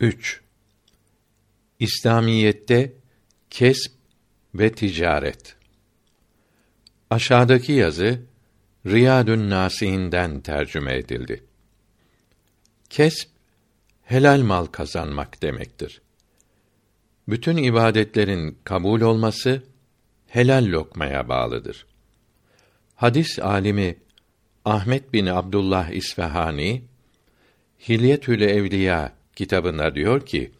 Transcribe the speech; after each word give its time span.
3. 0.00 0.40
İslamiyette 1.78 2.92
kesb 3.50 3.92
ve 4.54 4.72
ticaret. 4.72 5.56
Aşağıdaki 7.10 7.72
yazı 7.72 8.22
Riyadun 8.86 9.50
Nasihinden 9.50 10.40
tercüme 10.40 10.96
edildi. 10.96 11.44
Kesb 12.90 13.28
helal 14.02 14.40
mal 14.42 14.66
kazanmak 14.66 15.42
demektir. 15.42 16.02
Bütün 17.28 17.56
ibadetlerin 17.56 18.58
kabul 18.64 19.00
olması 19.00 19.62
helal 20.26 20.66
lokmaya 20.66 21.28
bağlıdır. 21.28 21.86
Hadis 22.94 23.38
alimi 23.38 23.96
Ahmet 24.64 25.12
bin 25.12 25.26
Abdullah 25.26 25.90
İsfahani 25.90 26.84
Hilyetül 27.88 28.40
Evliya 28.40 29.19
kitabında 29.40 29.94
diyor 29.94 30.26
ki: 30.26 30.52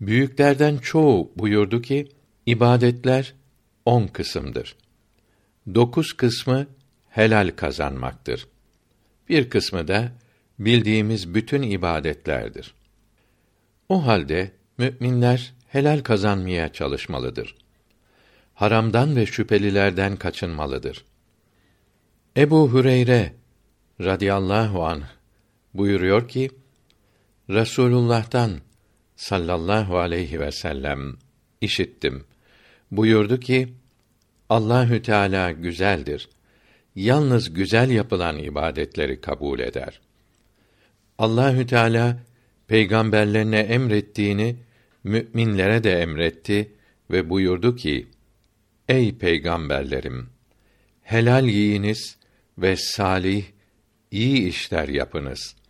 Büyüklerden 0.00 0.76
çoğu 0.76 1.32
buyurdu 1.36 1.82
ki 1.82 2.08
ibadetler 2.46 3.34
on 3.86 4.06
kısımdır. 4.06 4.76
Dokuz 5.74 6.12
kısmı 6.12 6.66
helal 7.10 7.50
kazanmaktır. 7.56 8.46
Bir 9.28 9.50
kısmı 9.50 9.88
da 9.88 10.12
bildiğimiz 10.58 11.34
bütün 11.34 11.62
ibadetlerdir. 11.62 12.74
O 13.88 14.06
halde 14.06 14.50
müminler 14.78 15.54
helal 15.66 16.00
kazanmaya 16.00 16.72
çalışmalıdır. 16.72 17.56
Haramdan 18.54 19.16
ve 19.16 19.26
şüphelilerden 19.26 20.16
kaçınmalıdır. 20.16 21.04
Ebu 22.36 22.72
Hüreyre 22.72 23.32
radıyallahu 24.00 24.84
anh 24.84 25.06
buyuruyor 25.74 26.28
ki 26.28 26.50
Resulullah'tan 27.50 28.60
sallallahu 29.16 29.98
aleyhi 29.98 30.40
ve 30.40 30.52
sellem 30.52 31.16
işittim. 31.60 32.24
Buyurdu 32.90 33.40
ki 33.40 33.74
Allahü 34.48 35.02
Teala 35.02 35.52
güzeldir. 35.52 36.28
Yalnız 36.94 37.54
güzel 37.54 37.90
yapılan 37.90 38.38
ibadetleri 38.38 39.20
kabul 39.20 39.58
eder. 39.58 40.00
Allahü 41.18 41.66
Teala 41.66 42.18
peygamberlerine 42.66 43.58
emrettiğini 43.58 44.56
müminlere 45.04 45.84
de 45.84 45.92
emretti 45.92 46.72
ve 47.10 47.30
buyurdu 47.30 47.76
ki: 47.76 48.06
Ey 48.88 49.18
peygamberlerim, 49.18 50.28
helal 51.02 51.48
yiyiniz 51.48 52.16
ve 52.58 52.76
salih 52.76 53.44
iyi 54.10 54.48
işler 54.48 54.88
yapınız. 54.88 55.63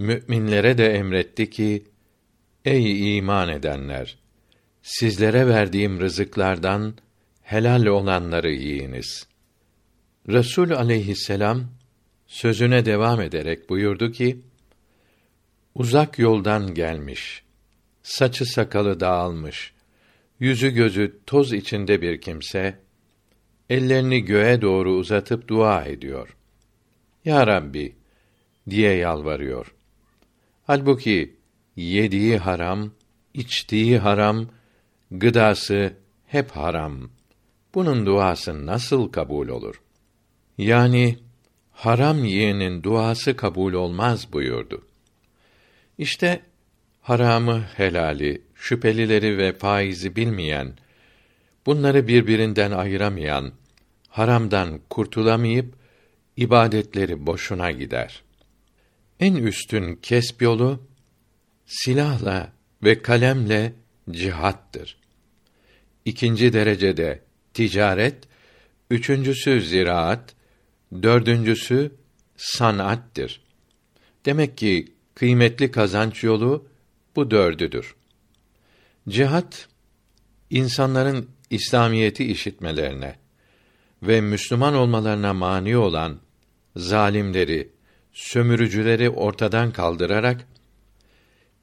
Müminlere 0.00 0.78
de 0.78 0.92
emretti 0.92 1.50
ki: 1.50 1.84
Ey 2.64 3.18
iman 3.18 3.48
edenler, 3.48 4.18
sizlere 4.82 5.46
verdiğim 5.46 6.00
rızıklardan 6.00 6.94
helal 7.42 7.86
olanları 7.86 8.50
yiyiniz. 8.50 9.26
Resul 10.28 10.70
aleyhisselam 10.70 11.64
sözüne 12.26 12.84
devam 12.84 13.20
ederek 13.20 13.70
buyurdu 13.70 14.12
ki: 14.12 14.40
Uzak 15.74 16.18
yoldan 16.18 16.74
gelmiş, 16.74 17.42
saçı 18.02 18.44
sakalı 18.46 19.00
dağılmış, 19.00 19.72
yüzü 20.38 20.70
gözü 20.70 21.18
toz 21.26 21.52
içinde 21.52 22.02
bir 22.02 22.20
kimse 22.20 22.78
ellerini 23.70 24.24
göğe 24.24 24.62
doğru 24.62 24.92
uzatıp 24.92 25.48
dua 25.48 25.84
ediyor. 25.84 26.36
Ya 27.24 27.46
Rabbi 27.46 27.94
diye 28.70 28.94
yalvarıyor. 28.94 29.74
Halbuki 30.70 31.36
yediği 31.76 32.38
haram, 32.38 32.90
içtiği 33.34 33.98
haram, 33.98 34.46
gıdası 35.10 35.92
hep 36.26 36.50
haram. 36.50 37.10
Bunun 37.74 38.06
duası 38.06 38.66
nasıl 38.66 39.12
kabul 39.12 39.48
olur? 39.48 39.82
Yani 40.58 41.18
haram 41.72 42.24
yiyenin 42.24 42.82
duası 42.82 43.36
kabul 43.36 43.72
olmaz 43.72 44.32
buyurdu. 44.32 44.86
İşte 45.98 46.42
haramı, 47.00 47.64
helali, 47.76 48.42
şüphelileri 48.54 49.38
ve 49.38 49.52
faizi 49.52 50.16
bilmeyen, 50.16 50.72
bunları 51.66 52.08
birbirinden 52.08 52.70
ayıramayan, 52.70 53.52
haramdan 54.08 54.80
kurtulamayıp 54.90 55.74
ibadetleri 56.36 57.26
boşuna 57.26 57.70
gider. 57.70 58.22
En 59.20 59.34
üstün 59.34 59.96
kesb 59.96 60.40
yolu 60.40 60.82
silahla 61.66 62.52
ve 62.84 63.02
kalemle 63.02 63.72
cihattır. 64.10 64.96
İkinci 66.04 66.52
derecede 66.52 67.22
ticaret, 67.54 68.16
üçüncüsü 68.90 69.62
ziraat, 69.62 70.34
dördüncüsü 71.02 71.92
sanattır. 72.36 73.40
Demek 74.26 74.58
ki 74.58 74.92
kıymetli 75.14 75.70
kazanç 75.70 76.24
yolu 76.24 76.66
bu 77.16 77.30
dördüdür. 77.30 77.94
Cihat 79.08 79.68
insanların 80.50 81.30
İslamiyeti 81.50 82.24
işitmelerine 82.24 83.16
ve 84.02 84.20
Müslüman 84.20 84.74
olmalarına 84.74 85.34
mani 85.34 85.76
olan 85.76 86.20
zalimleri, 86.76 87.68
sömürücüleri 88.12 89.10
ortadan 89.10 89.72
kaldırarak 89.72 90.46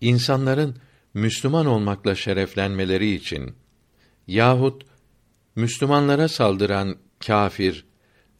insanların 0.01 0.75
Müslüman 1.13 1.65
olmakla 1.65 2.15
şereflenmeleri 2.15 3.13
için 3.13 3.55
yahut 4.27 4.85
Müslümanlara 5.55 6.27
saldıran 6.27 6.97
kâfir, 7.19 7.85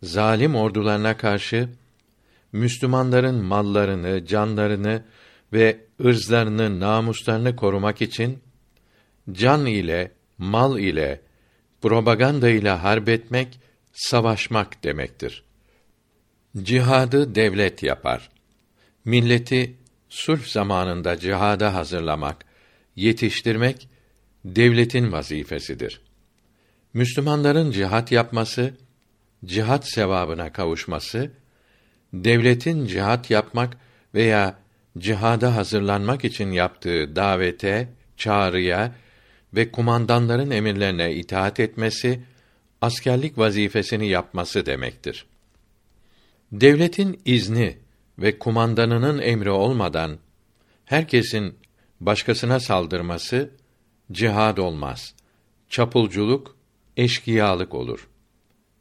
zalim 0.03 0.55
ordularına 0.55 1.17
karşı 1.17 1.69
Müslümanların 2.51 3.35
mallarını, 3.35 4.25
canlarını 4.25 5.03
ve 5.53 5.85
ırzlarını, 6.03 6.79
namuslarını 6.79 7.55
korumak 7.55 8.01
için 8.01 8.39
can 9.31 9.65
ile, 9.65 10.11
mal 10.37 10.79
ile, 10.79 11.21
propaganda 11.81 12.49
ile 12.49 12.69
harp 12.69 13.09
etmek, 13.09 13.59
savaşmak 13.93 14.83
demektir. 14.83 15.46
Cihadı 16.63 17.35
devlet 17.35 17.83
yapar. 17.83 18.29
Milleti 19.05 19.75
sulh 20.09 20.45
zamanında 20.45 21.17
cihada 21.19 21.73
hazırlamak, 21.73 22.45
yetiştirmek 22.95 23.89
devletin 24.45 25.11
vazifesidir. 25.11 26.01
Müslümanların 26.93 27.71
cihat 27.71 28.11
yapması, 28.11 28.73
cihat 29.45 29.89
sevabına 29.89 30.53
kavuşması, 30.53 31.31
devletin 32.13 32.85
cihat 32.85 33.29
yapmak 33.31 33.77
veya 34.13 34.59
cihada 34.97 35.55
hazırlanmak 35.55 36.25
için 36.25 36.51
yaptığı 36.51 37.15
davete, 37.15 37.89
çağrıya 38.17 38.95
ve 39.53 39.71
kumandanların 39.71 40.51
emirlerine 40.51 41.13
itaat 41.13 41.59
etmesi, 41.59 42.19
askerlik 42.81 43.37
vazifesini 43.37 44.07
yapması 44.07 44.65
demektir. 44.65 45.25
Devletin 46.51 47.21
izni 47.25 47.77
ve 48.19 48.39
kumandanının 48.39 49.19
emri 49.19 49.49
olmadan 49.49 50.17
herkesin 50.85 51.57
başkasına 51.99 52.59
saldırması 52.59 53.49
cihad 54.11 54.57
olmaz. 54.57 55.15
Çapulculuk, 55.69 56.57
eşkıyalık 56.97 57.73
olur. 57.73 58.07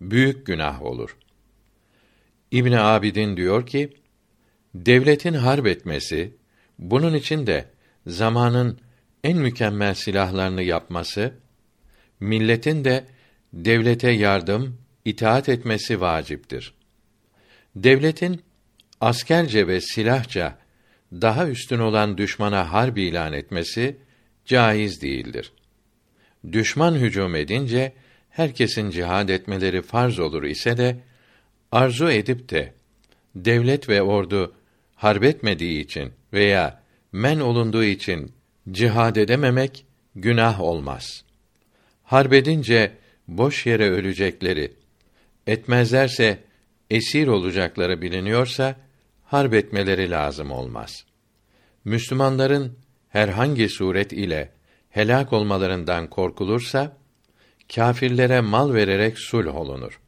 Büyük 0.00 0.46
günah 0.46 0.82
olur. 0.82 1.16
İbn 2.50 2.72
Abidin 2.72 3.36
diyor 3.36 3.66
ki, 3.66 3.92
devletin 4.74 5.34
harp 5.34 5.66
etmesi, 5.66 6.34
bunun 6.78 7.14
için 7.14 7.46
de 7.46 7.70
zamanın 8.06 8.78
en 9.24 9.38
mükemmel 9.38 9.94
silahlarını 9.94 10.62
yapması, 10.62 11.34
milletin 12.20 12.84
de 12.84 13.04
devlete 13.52 14.10
yardım, 14.10 14.78
itaat 15.04 15.48
etmesi 15.48 16.00
vaciptir. 16.00 16.75
Devletin 17.76 18.40
askerce 19.00 19.66
ve 19.66 19.80
silahça 19.80 20.58
daha 21.12 21.48
üstün 21.48 21.78
olan 21.78 22.18
düşmana 22.18 22.72
harp 22.72 22.98
ilan 22.98 23.32
etmesi 23.32 23.96
caiz 24.44 25.02
değildir. 25.02 25.52
Düşman 26.52 26.94
hücum 26.94 27.34
edince 27.34 27.92
herkesin 28.30 28.90
cihad 28.90 29.28
etmeleri 29.28 29.82
farz 29.82 30.18
olur 30.18 30.42
ise 30.42 30.76
de 30.76 30.96
arzu 31.72 32.10
edip 32.10 32.50
de 32.50 32.72
devlet 33.34 33.88
ve 33.88 34.02
ordu 34.02 34.54
harp 34.94 35.24
etmediği 35.24 35.84
için 35.84 36.12
veya 36.32 36.82
men 37.12 37.40
olunduğu 37.40 37.84
için 37.84 38.32
cihad 38.70 39.16
edememek 39.16 39.86
günah 40.14 40.60
olmaz. 40.60 41.24
Harp 42.04 42.32
edince 42.32 42.92
boş 43.28 43.66
yere 43.66 43.90
ölecekleri, 43.90 44.72
etmezlerse 45.46 46.38
esir 46.90 47.26
olacakları 47.26 48.02
biliniyorsa 48.02 48.76
harp 49.24 49.54
etmeleri 49.54 50.10
lazım 50.10 50.50
olmaz. 50.50 51.04
Müslümanların 51.84 52.78
herhangi 53.08 53.68
suret 53.68 54.12
ile 54.12 54.52
helak 54.90 55.32
olmalarından 55.32 56.10
korkulursa 56.10 56.96
kâfirlere 57.74 58.40
mal 58.40 58.74
vererek 58.74 59.18
sulh 59.18 59.54
olunur. 59.54 60.00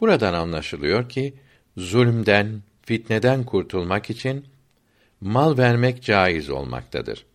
Buradan 0.00 0.34
anlaşılıyor 0.34 1.08
ki 1.08 1.34
zulümden, 1.76 2.62
fitneden 2.82 3.44
kurtulmak 3.44 4.10
için 4.10 4.46
mal 5.20 5.58
vermek 5.58 6.02
caiz 6.02 6.50
olmaktadır. 6.50 7.26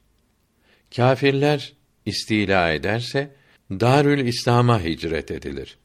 Kâfirler 0.95 1.73
istila 2.05 2.71
ederse 2.71 3.35
Darül 3.71 4.27
İslam'a 4.27 4.83
hicret 4.83 5.31
edilir. 5.31 5.77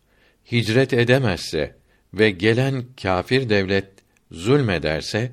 Hicret 0.52 0.92
edemezse 0.92 1.76
ve 2.18 2.30
gelen 2.30 2.84
kâfir 3.02 3.48
devlet 3.48 3.88
zulmederse 4.30 5.32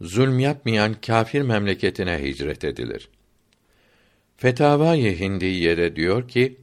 zulm 0.00 0.38
yapmayan 0.38 0.94
kâfir 0.94 1.42
memleketine 1.42 2.22
hicret 2.22 2.64
edilir. 2.64 3.08
Fetavâ-i 4.36 5.20
Hindiye'de 5.20 5.96
diyor 5.96 6.28
ki 6.28 6.60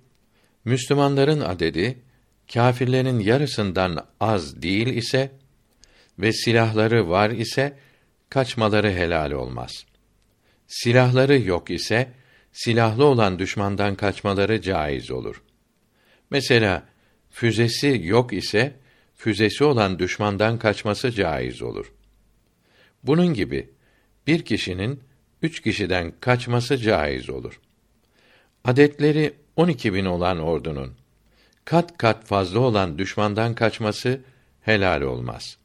Müslümanların 0.66 1.40
adedi 1.40 2.00
kâfirlerin 2.54 3.20
yarısından 3.20 4.06
az 4.20 4.62
değil 4.62 4.88
ise 4.88 5.32
ve 6.20 6.34
silahları 6.34 7.10
var 7.10 7.30
ise 7.30 7.78
kaçmaları 8.30 8.92
helal 8.92 9.32
olmaz. 9.32 9.86
Silahları 10.68 11.40
yok 11.40 11.70
ise 11.70 12.12
silahlı 12.52 13.06
olan 13.06 13.40
düşmandan 13.40 13.96
kaçmaları 13.96 14.62
caiz 14.62 15.12
olur. 15.12 15.44
Mesela 16.30 16.84
füzesi 17.30 18.02
yok 18.04 18.34
ise 18.34 18.79
füzesi 19.20 19.64
olan 19.64 20.00
düşmandan 20.00 20.60
kaçması 20.60 21.12
caiz 21.12 21.62
olur. 21.62 21.92
Bunun 23.04 23.34
gibi 23.34 23.70
bir 24.28 24.46
kişinin 24.46 25.00
üç 25.42 25.62
kişiden 25.62 26.14
kaçması 26.20 26.78
caiz 26.78 27.30
olur. 27.30 27.60
Adetleri 28.64 29.34
on 29.56 29.68
iki 29.68 29.94
bin 29.94 30.06
olan 30.06 30.40
ordunun 30.40 30.94
kat 31.66 31.98
kat 31.98 32.26
fazla 32.26 32.60
olan 32.60 32.98
düşmandan 32.98 33.56
kaçması 33.56 34.22
helal 34.62 35.02
olmaz. 35.02 35.58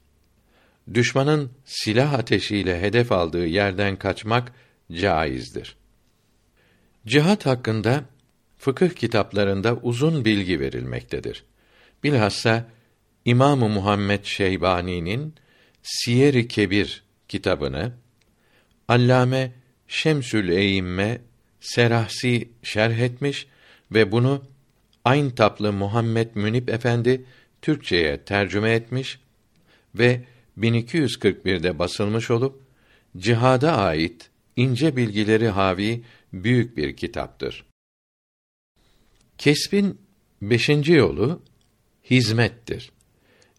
Düşmanın 0.93 1.51
silah 1.65 2.13
ateşiyle 2.13 2.81
hedef 2.81 3.11
aldığı 3.11 3.45
yerden 3.45 3.95
kaçmak 3.95 4.51
caizdir. 4.91 5.75
Cihat 7.07 7.45
hakkında 7.45 8.03
fıkıh 8.57 8.89
kitaplarında 8.89 9.75
uzun 9.75 10.25
bilgi 10.25 10.59
verilmektedir. 10.59 11.43
Bilhassa 12.03 12.65
İmamı 13.25 13.69
Muhammed 13.69 14.23
Şeybani'nin 14.23 15.33
Siyer-i 15.83 16.47
Kebir 16.47 17.03
kitabını 17.27 17.93
Allame 18.87 19.51
Şemsül 19.87 20.49
Eyimme 20.49 21.21
Serahsi 21.59 22.49
şerh 22.63 22.99
etmiş 22.99 23.47
ve 23.91 24.11
bunu 24.11 24.43
Ayn 25.05 25.29
Taplı 25.29 25.73
Muhammed 25.73 26.35
Münip 26.35 26.69
Efendi 26.69 27.25
Türkçeye 27.61 28.23
tercüme 28.23 28.71
etmiş 28.71 29.19
ve 29.95 30.23
1241'de 30.59 31.79
basılmış 31.79 32.31
olup 32.31 32.61
cihada 33.17 33.77
ait 33.77 34.29
ince 34.55 34.95
bilgileri 34.95 35.47
havi 35.47 36.03
büyük 36.33 36.77
bir 36.77 36.95
kitaptır. 36.95 37.65
Kesbin 39.37 40.01
beşinci 40.41 40.93
yolu 40.93 41.41
hizmettir. 42.09 42.94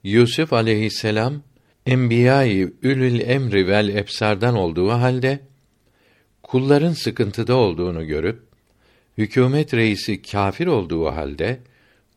Yusuf 0.07 0.53
aleyhisselam 0.53 1.43
enbiya-i 1.87 2.73
ülül 2.83 3.21
emri 3.21 3.69
vel 3.69 3.89
ebsardan 3.89 4.55
olduğu 4.55 4.91
halde 4.91 5.41
kulların 6.43 6.93
sıkıntıda 6.93 7.57
olduğunu 7.57 8.07
görüp 8.07 8.43
hükümet 9.19 9.75
reisi 9.75 10.23
kâfir 10.23 10.67
olduğu 10.67 11.07
halde 11.07 11.61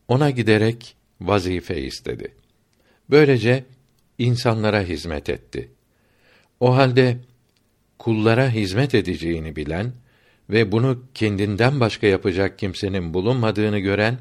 ona 0.08 0.30
giderek 0.30 0.96
vazife 1.20 1.82
istedi. 1.82 2.34
Böylece 3.10 3.64
insanlara 4.18 4.82
hizmet 4.82 5.30
etti. 5.30 5.70
O 6.60 6.76
halde 6.76 7.16
kullara 7.98 8.50
hizmet 8.50 8.94
edeceğini 8.94 9.56
bilen 9.56 9.92
ve 10.50 10.72
bunu 10.72 11.02
kendinden 11.14 11.80
başka 11.80 12.06
yapacak 12.06 12.58
kimsenin 12.58 13.14
bulunmadığını 13.14 13.78
gören 13.78 14.18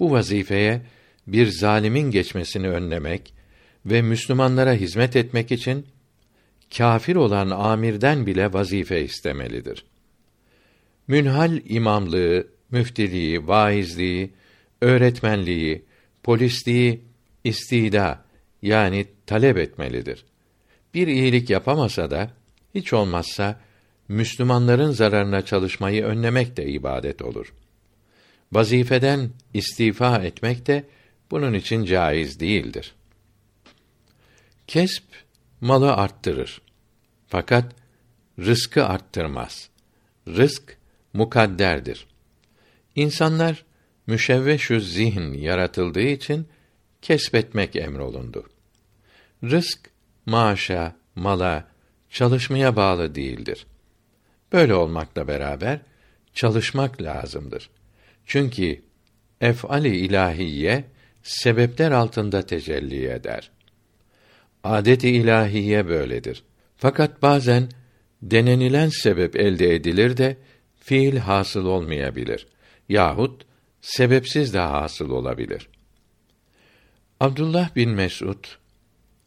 bu 0.00 0.10
vazifeye 0.10 0.82
bir 1.26 1.46
zalimin 1.46 2.10
geçmesini 2.10 2.68
önlemek 2.68 3.34
ve 3.86 4.02
Müslümanlara 4.02 4.72
hizmet 4.72 5.16
etmek 5.16 5.52
için 5.52 5.86
kâfir 6.76 7.16
olan 7.16 7.50
amirden 7.50 8.26
bile 8.26 8.52
vazife 8.52 9.02
istemelidir. 9.02 9.84
Münhal 11.08 11.60
imamlığı, 11.64 12.46
müftiliği, 12.70 13.48
vaizliği, 13.48 14.30
öğretmenliği, 14.80 15.84
polisliği 16.22 17.00
istida 17.44 18.24
yani 18.62 19.06
talep 19.26 19.58
etmelidir. 19.58 20.24
Bir 20.94 21.06
iyilik 21.06 21.50
yapamasa 21.50 22.10
da 22.10 22.30
hiç 22.74 22.92
olmazsa 22.92 23.60
Müslümanların 24.08 24.90
zararına 24.90 25.44
çalışmayı 25.44 26.04
önlemek 26.04 26.56
de 26.56 26.66
ibadet 26.66 27.22
olur. 27.22 27.52
Vazifeden 28.52 29.30
istifa 29.54 30.18
etmek 30.18 30.66
de 30.66 30.84
bunun 31.30 31.54
için 31.54 31.84
caiz 31.84 32.40
değildir. 32.40 32.94
Kesp 34.66 35.04
malı 35.60 35.94
arttırır. 35.94 36.60
Fakat 37.28 37.72
rızkı 38.38 38.86
arttırmaz. 38.86 39.68
Rızk 40.28 40.78
mukadderdir. 41.12 42.06
İnsanlar 42.94 43.64
müşevveşü 44.06 44.80
zihin 44.80 45.32
yaratıldığı 45.32 46.00
için 46.00 46.48
kesbetmek 47.02 47.76
emrolundu. 47.76 48.50
Rızk 49.44 49.90
maaşa, 50.26 50.96
mala, 51.14 51.68
çalışmaya 52.10 52.76
bağlı 52.76 53.14
değildir. 53.14 53.66
Böyle 54.52 54.74
olmakla 54.74 55.28
beraber 55.28 55.80
çalışmak 56.34 57.02
lazımdır. 57.02 57.70
Çünkü 58.26 58.82
ef'ali 59.40 59.96
ilahiye 59.96 60.84
sebepler 61.24 61.90
altında 61.90 62.46
tecelli 62.46 63.06
eder. 63.06 63.50
Adet-i 64.64 65.08
ilahiye 65.08 65.88
böyledir. 65.88 66.44
Fakat 66.76 67.22
bazen 67.22 67.68
denenilen 68.22 68.88
sebep 68.88 69.36
elde 69.36 69.74
edilir 69.74 70.16
de 70.16 70.36
fiil 70.76 71.16
hasıl 71.16 71.66
olmayabilir 71.66 72.46
yahut 72.88 73.46
sebepsiz 73.80 74.54
de 74.54 74.58
hasıl 74.58 75.10
olabilir. 75.10 75.68
Abdullah 77.20 77.76
bin 77.76 77.90
Mesud 77.90 78.44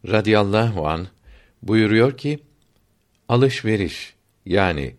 radıyallahu 0.08 0.88
an 0.88 1.08
buyuruyor 1.64 2.18
ki 2.18 2.40
alışveriş 3.30 4.14
yani 4.46 4.96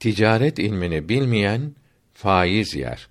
ticaret 0.00 0.58
ilmini 0.58 1.08
bilmeyen 1.08 1.74
faiz 2.12 2.74
yer. 2.74 3.08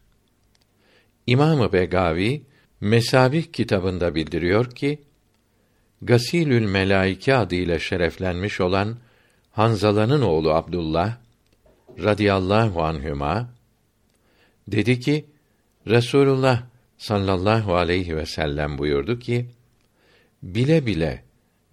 İmamı 1.28 1.74
Begavi 1.74 2.44
Mesabih 2.84 3.44
kitabında 3.54 4.16
bildiriyor 4.16 4.72
ki 4.72 5.02
Gasilül 6.02 6.66
Melaike 6.66 7.36
adıyla 7.36 7.80
şereflenmiş 7.80 8.62
olan 8.62 8.98
Hanzala'nın 9.52 10.22
oğlu 10.22 10.54
Abdullah 10.54 11.18
radıyallahu 12.00 12.84
anhüma 12.84 13.50
dedi 14.68 15.00
ki 15.00 15.26
Resulullah 15.88 16.64
sallallahu 16.98 17.76
aleyhi 17.76 18.18
ve 18.18 18.26
sellem 18.26 18.78
buyurdu 18.78 19.20
ki 19.20 19.46
bile 20.44 20.86
bile 20.86 21.24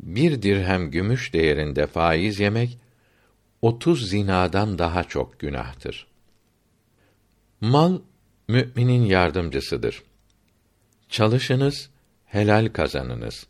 bir 0.00 0.42
dirhem 0.42 0.90
gümüş 0.90 1.32
değerinde 1.32 1.86
faiz 1.86 2.40
yemek 2.40 2.78
otuz 3.62 4.08
zinadan 4.10 4.78
daha 4.78 5.04
çok 5.04 5.38
günahtır. 5.38 6.06
Mal 7.60 7.98
müminin 8.48 9.04
yardımcısıdır. 9.04 10.09
Çalışınız, 11.10 11.90
helal 12.24 12.68
kazanınız. 12.68 13.46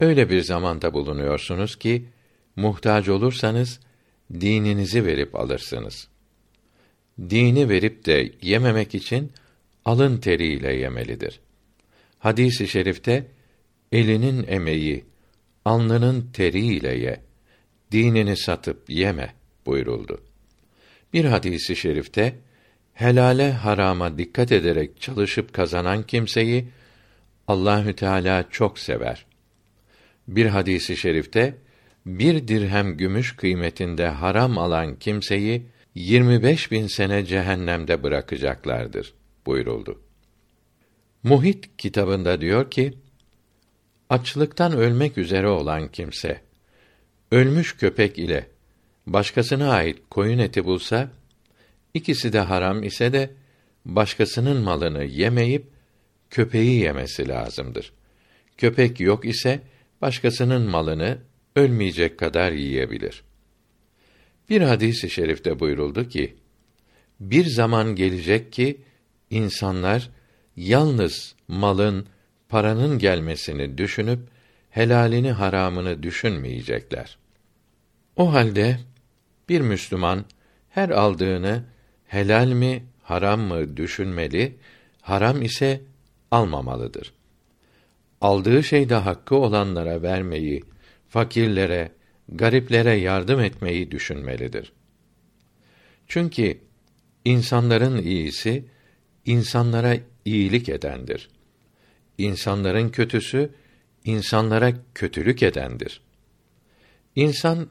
Öyle 0.00 0.30
bir 0.30 0.40
zamanda 0.40 0.94
bulunuyorsunuz 0.94 1.76
ki 1.76 2.04
muhtaç 2.56 3.08
olursanız 3.08 3.80
dininizi 4.32 5.04
verip 5.04 5.34
alırsınız. 5.34 6.08
Dini 7.30 7.68
verip 7.68 8.06
de 8.06 8.32
yememek 8.42 8.94
için 8.94 9.32
alın 9.84 10.18
teriyle 10.18 10.74
yemelidir. 10.74 11.40
Hadisi 12.18 12.64
i 12.64 12.68
şerifte 12.68 13.26
elinin 13.92 14.44
emeği, 14.48 15.04
alnının 15.64 16.30
teriyle 16.32 16.94
ye, 16.94 17.20
dinini 17.92 18.36
satıp 18.36 18.90
yeme 18.90 19.34
buyuruldu. 19.66 20.20
Bir 21.12 21.24
hadisi 21.24 21.72
i 21.72 21.76
şerifte 21.76 22.36
helale 22.96 23.52
harama 23.52 24.18
dikkat 24.18 24.52
ederek 24.52 25.00
çalışıp 25.00 25.52
kazanan 25.52 26.02
kimseyi 26.02 26.68
Allahü 27.48 27.96
Teala 27.96 28.44
çok 28.50 28.78
sever. 28.78 29.26
Bir 30.28 30.46
hadisi 30.46 30.96
şerifte 30.96 31.54
bir 32.06 32.48
dirhem 32.48 32.96
gümüş 32.96 33.36
kıymetinde 33.36 34.06
haram 34.06 34.58
alan 34.58 34.98
kimseyi 34.98 35.66
25 35.94 36.70
bin 36.70 36.86
sene 36.86 37.24
cehennemde 37.24 38.02
bırakacaklardır 38.02 39.14
buyuruldu. 39.46 40.00
Muhit 41.22 41.76
kitabında 41.78 42.40
diyor 42.40 42.70
ki, 42.70 42.94
açlıktan 44.10 44.72
ölmek 44.72 45.18
üzere 45.18 45.48
olan 45.48 45.88
kimse, 45.88 46.40
ölmüş 47.30 47.76
köpek 47.76 48.18
ile 48.18 48.48
başkasına 49.06 49.70
ait 49.70 49.98
koyun 50.10 50.38
eti 50.38 50.64
bulsa, 50.64 51.10
ikisi 51.96 52.32
de 52.32 52.40
haram 52.40 52.82
ise 52.82 53.12
de, 53.12 53.30
başkasının 53.84 54.62
malını 54.62 55.04
yemeyip, 55.04 55.66
köpeği 56.30 56.80
yemesi 56.80 57.28
lazımdır. 57.28 57.92
Köpek 58.56 59.00
yok 59.00 59.24
ise, 59.24 59.60
başkasının 60.02 60.62
malını 60.62 61.18
ölmeyecek 61.56 62.18
kadar 62.18 62.52
yiyebilir. 62.52 63.22
Bir 64.50 64.60
hadis-i 64.60 65.10
şerifte 65.10 65.60
buyuruldu 65.60 66.08
ki, 66.08 66.36
bir 67.20 67.44
zaman 67.44 67.96
gelecek 67.96 68.52
ki, 68.52 68.80
insanlar, 69.30 70.10
yalnız 70.56 71.34
malın, 71.48 72.06
paranın 72.48 72.98
gelmesini 72.98 73.78
düşünüp, 73.78 74.20
helalini 74.70 75.30
haramını 75.30 76.02
düşünmeyecekler. 76.02 77.18
O 78.16 78.32
halde, 78.32 78.78
bir 79.48 79.60
Müslüman, 79.60 80.24
her 80.68 80.88
aldığını, 80.88 81.64
helal 82.16 82.48
mi, 82.48 82.84
haram 83.02 83.40
mı 83.40 83.76
düşünmeli, 83.76 84.56
haram 85.00 85.42
ise 85.42 85.80
almamalıdır. 86.30 87.12
Aldığı 88.20 88.64
şeyde 88.64 88.94
hakkı 88.94 89.36
olanlara 89.36 90.02
vermeyi, 90.02 90.62
fakirlere, 91.08 91.92
gariplere 92.28 92.94
yardım 92.94 93.40
etmeyi 93.40 93.90
düşünmelidir. 93.90 94.72
Çünkü 96.06 96.58
insanların 97.24 98.02
iyisi 98.02 98.64
insanlara 99.24 99.96
iyilik 100.24 100.68
edendir. 100.68 101.28
İnsanların 102.18 102.88
kötüsü 102.88 103.50
insanlara 104.04 104.72
kötülük 104.94 105.42
edendir. 105.42 106.00
İnsan 107.16 107.68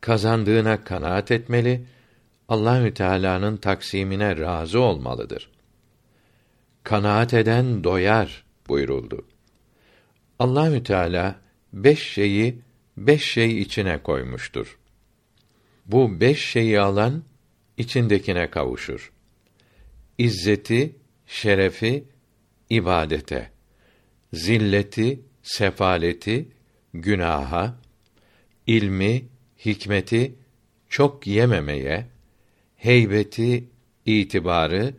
kazandığına 0.00 0.84
kanaat 0.84 1.30
etmeli, 1.30 1.84
Allahü 2.48 2.94
Teala'nın 2.94 3.56
taksimine 3.56 4.36
razı 4.36 4.80
olmalıdır. 4.80 5.50
Kanaat 6.82 7.34
eden 7.34 7.84
doyar 7.84 8.44
buyuruldu. 8.68 9.26
Allahü 10.38 10.82
Teala 10.82 11.40
beş 11.72 12.12
şeyi 12.12 12.58
beş 12.96 13.24
şey 13.24 13.60
içine 13.60 14.02
koymuştur. 14.02 14.78
Bu 15.86 16.20
beş 16.20 16.44
şeyi 16.44 16.80
alan 16.80 17.24
içindekine 17.76 18.50
kavuşur. 18.50 19.12
İzzeti, 20.18 20.96
şerefi, 21.26 22.04
ibadete, 22.70 23.50
zilleti, 24.32 25.20
sefaleti, 25.42 26.48
günaha, 26.94 27.74
ilmi, 28.66 29.28
hikmeti 29.64 30.34
çok 30.88 31.26
yememeye, 31.26 32.13
heybeti, 32.84 33.64
itibarı 34.06 34.94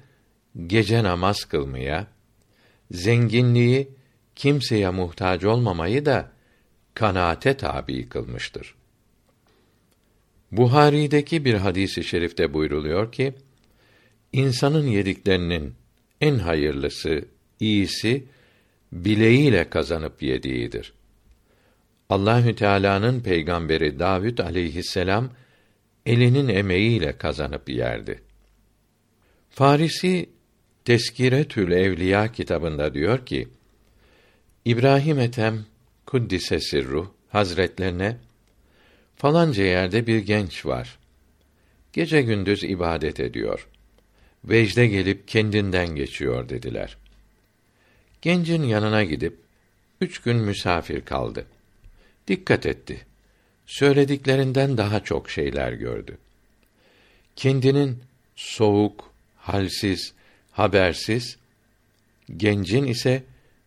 gece 0.67 1.03
namaz 1.03 1.45
kılmaya, 1.45 2.07
zenginliği 2.91 3.87
kimseye 4.35 4.89
muhtaç 4.89 5.45
olmamayı 5.45 6.05
da 6.05 6.31
kanaate 6.93 7.57
tabi 7.57 8.09
kılmıştır. 8.09 8.75
Buhari'deki 10.51 11.45
bir 11.45 11.53
hadisi 11.53 12.01
i 12.01 12.03
şerifte 12.03 12.53
buyruluyor 12.53 13.11
ki, 13.11 13.33
insanın 14.33 14.87
yediklerinin 14.87 15.73
en 16.21 16.39
hayırlısı, 16.39 17.25
iyisi 17.59 18.25
bileğiyle 18.91 19.69
kazanıp 19.69 20.23
yediğidir. 20.23 20.93
Allahü 22.09 22.55
Teala'nın 22.55 23.19
peygamberi 23.19 23.99
Davud 23.99 24.37
aleyhisselam 24.37 25.29
elinin 26.05 26.47
emeğiyle 26.47 27.17
kazanıp 27.17 27.69
yerdi. 27.69 28.21
Farisi 29.49 30.29
Teskiretül 30.85 31.71
Evliya 31.71 32.31
kitabında 32.31 32.93
diyor 32.93 33.25
ki: 33.25 33.47
İbrahim 34.65 35.19
Ethem 35.19 35.65
kuddise 36.05 36.59
sirruh 36.59 37.07
hazretlerine 37.29 38.17
falanca 39.15 39.63
yerde 39.63 40.07
bir 40.07 40.19
genç 40.19 40.65
var. 40.65 40.99
Gece 41.93 42.21
gündüz 42.21 42.63
ibadet 42.63 43.19
ediyor. 43.19 43.67
Vecde 44.45 44.87
gelip 44.87 45.27
kendinden 45.27 45.95
geçiyor 45.95 46.49
dediler. 46.49 46.97
Gencin 48.21 48.63
yanına 48.63 49.03
gidip 49.03 49.39
üç 50.01 50.21
gün 50.21 50.37
misafir 50.37 51.05
kaldı. 51.05 51.45
Dikkat 52.27 52.65
etti. 52.65 53.05
Söylediklerinden 53.67 54.77
daha 54.77 55.03
çok 55.03 55.29
şeyler 55.29 55.73
gördü. 55.73 56.17
Kendinin 57.35 57.99
soğuk, 58.35 59.11
halsiz, 59.37 60.13
habersiz, 60.51 61.37
gencin 62.37 62.83
ise 62.83 63.23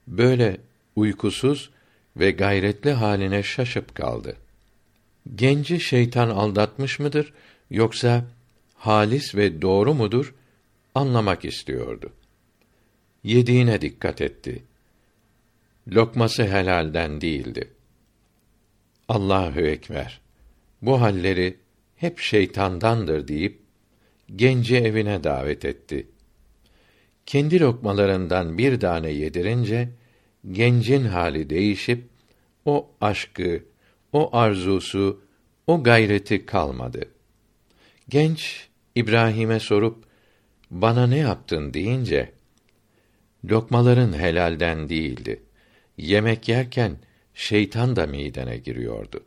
böyle 0.07 0.57
uykusuz 0.97 1.71
ve 2.17 2.31
gayretli 2.31 2.93
haline 2.93 3.43
şaşıp 3.43 3.95
kaldı. 3.95 4.37
Genci 5.35 5.81
şeytan 5.81 6.29
aldatmış 6.29 6.99
mıdır 6.99 7.33
yoksa 7.71 8.25
halis 8.75 9.35
ve 9.35 9.63
doğru 9.63 9.95
mudur 9.95 10.35
anlamak 10.95 11.45
istiyordu. 11.45 12.13
Yediğine 13.25 13.81
dikkat 13.81 14.21
etti. 14.21 14.63
Lokması 15.89 16.45
helalden 16.45 17.21
değildi. 17.21 17.69
Allahü 19.09 19.67
ekber. 19.67 20.21
Bu 20.83 21.01
halleri 21.01 21.57
hep 21.97 22.19
şeytandandır 22.19 23.29
deyip 23.29 23.61
genci 24.37 24.77
evine 24.77 25.25
davet 25.25 25.65
etti. 25.65 26.07
Kendi 27.27 27.61
lokmalarından 27.61 28.59
bir 28.59 28.81
tane 28.81 29.11
yedirince 29.11 29.89
gencin 30.53 31.05
hali 31.05 31.51
değişip 31.51 32.05
o 32.65 32.91
aşkı, 33.01 33.65
o 34.13 34.37
arzusu, 34.37 35.23
o 35.67 35.83
gayreti 35.83 36.47
kalmadı. 36.47 37.09
Genç 38.09 38.69
İbrahim'e 38.95 39.61
sorup 39.61 40.05
bana 40.71 41.07
ne 41.07 41.19
yaptın 41.19 41.75
deyince 41.75 42.33
lokmaların 43.51 44.19
helalden 44.19 44.89
değildi. 44.89 45.43
Yemek 45.97 46.49
yerken 46.49 46.97
şeytan 47.39 47.97
da 47.97 48.07
midene 48.07 48.57
giriyordu. 48.57 49.25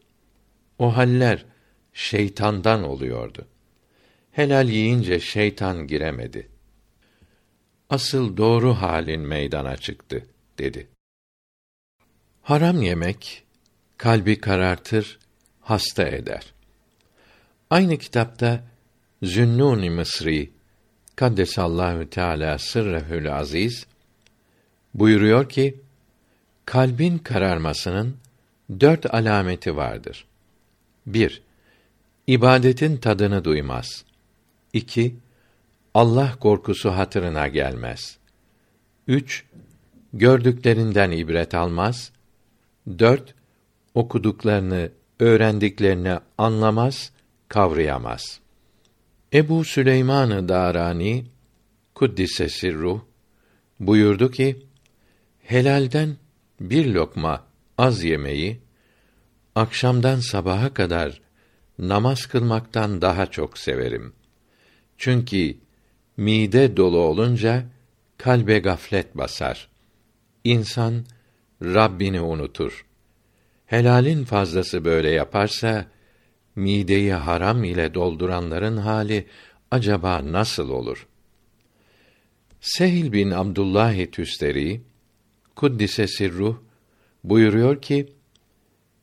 O 0.80 0.98
haller 0.98 1.46
şeytandan 1.94 2.84
oluyordu. 2.84 3.48
Helal 4.32 4.70
yiyince 4.70 5.20
şeytan 5.20 5.88
giremedi. 5.88 6.48
Asıl 7.90 8.38
doğru 8.38 8.74
halin 8.74 9.22
meydana 9.22 9.78
çıktı 9.78 10.26
dedi. 10.60 10.88
Haram 12.42 12.82
yemek 12.82 13.44
kalbi 13.98 14.40
karartır, 14.40 15.20
hasta 15.62 16.08
eder. 16.08 16.54
Aynı 17.70 17.98
kitapta 17.98 18.64
Zünnûn-i 19.24 19.90
Mısri 19.90 20.52
Kaddesallahu 21.16 22.10
Teala 22.10 22.58
sırrehül 22.58 23.38
aziz 23.38 23.86
buyuruyor 24.94 25.50
ki 25.50 25.82
kalbin 26.72 27.18
kararmasının 27.18 28.18
dört 28.80 29.14
alameti 29.14 29.76
vardır. 29.76 30.26
1. 31.06 31.42
İbadetin 32.28 32.98
tadını 32.98 33.44
duymaz. 33.44 34.06
2. 34.74 35.16
Allah 35.94 36.36
korkusu 36.40 36.92
hatırına 36.92 37.48
gelmez. 37.48 38.18
3. 39.08 39.46
Gördüklerinden 40.14 41.12
ibret 41.12 41.54
almaz. 41.56 42.12
4. 43.00 43.36
Okuduklarını, 43.94 44.90
öğrendiklerini 45.20 46.20
anlamaz, 46.38 47.12
kavrayamaz. 47.48 48.40
Ebu 49.34 49.66
Süleyman-ı 49.66 50.50
Darani 50.50 51.26
kuddise 51.96 52.50
sirruh 52.50 53.02
buyurdu 53.80 54.32
ki 54.32 54.66
helalden 55.40 56.21
bir 56.70 56.86
lokma 56.94 57.44
az 57.78 58.04
yemeyi 58.04 58.60
akşamdan 59.56 60.20
sabaha 60.20 60.74
kadar 60.74 61.22
namaz 61.80 62.26
kılmaktan 62.26 63.02
daha 63.02 63.26
çok 63.26 63.58
severim. 63.58 64.14
Çünkü 64.98 65.58
mide 66.18 66.78
dolu 66.78 66.98
olunca 66.98 67.66
kalbe 68.18 68.60
gaflet 68.60 69.18
basar. 69.18 69.70
İnsan 70.44 71.06
Rabbini 71.62 72.22
unutur. 72.22 72.86
Helalin 73.66 74.24
fazlası 74.24 74.86
böyle 74.86 75.10
yaparsa 75.10 75.86
mideyi 76.56 77.14
haram 77.14 77.64
ile 77.64 77.94
dolduranların 77.94 78.78
hali 78.78 79.28
acaba 79.72 80.32
nasıl 80.32 80.70
olur? 80.70 81.08
Sehil 82.62 83.12
bin 83.12 83.32
Abdullah 83.32 84.12
Tüsteri 84.12 84.82
kuddise 85.62 86.08
sirruh 86.08 86.58
buyuruyor 87.24 87.82
ki 87.82 88.14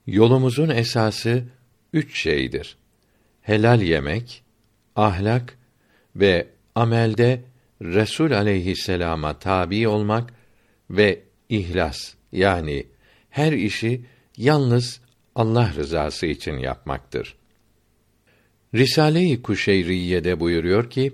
yolumuzun 0.06 0.68
esası 0.68 1.44
üç 1.92 2.18
şeydir. 2.18 2.76
Helal 3.42 3.82
yemek, 3.82 4.42
ahlak 4.96 5.58
ve 6.16 6.46
amelde 6.74 7.42
Resul 7.82 8.30
aleyhisselama 8.30 9.38
tabi 9.38 9.88
olmak 9.88 10.34
ve 10.90 11.22
ihlas 11.48 12.14
yani 12.32 12.86
her 13.30 13.52
işi 13.52 14.04
yalnız 14.36 15.00
Allah 15.34 15.72
rızası 15.76 16.26
için 16.26 16.58
yapmaktır. 16.58 17.36
Risale-i 18.74 19.42
Kuşeyriye'de 19.42 20.40
buyuruyor 20.40 20.90
ki 20.90 21.12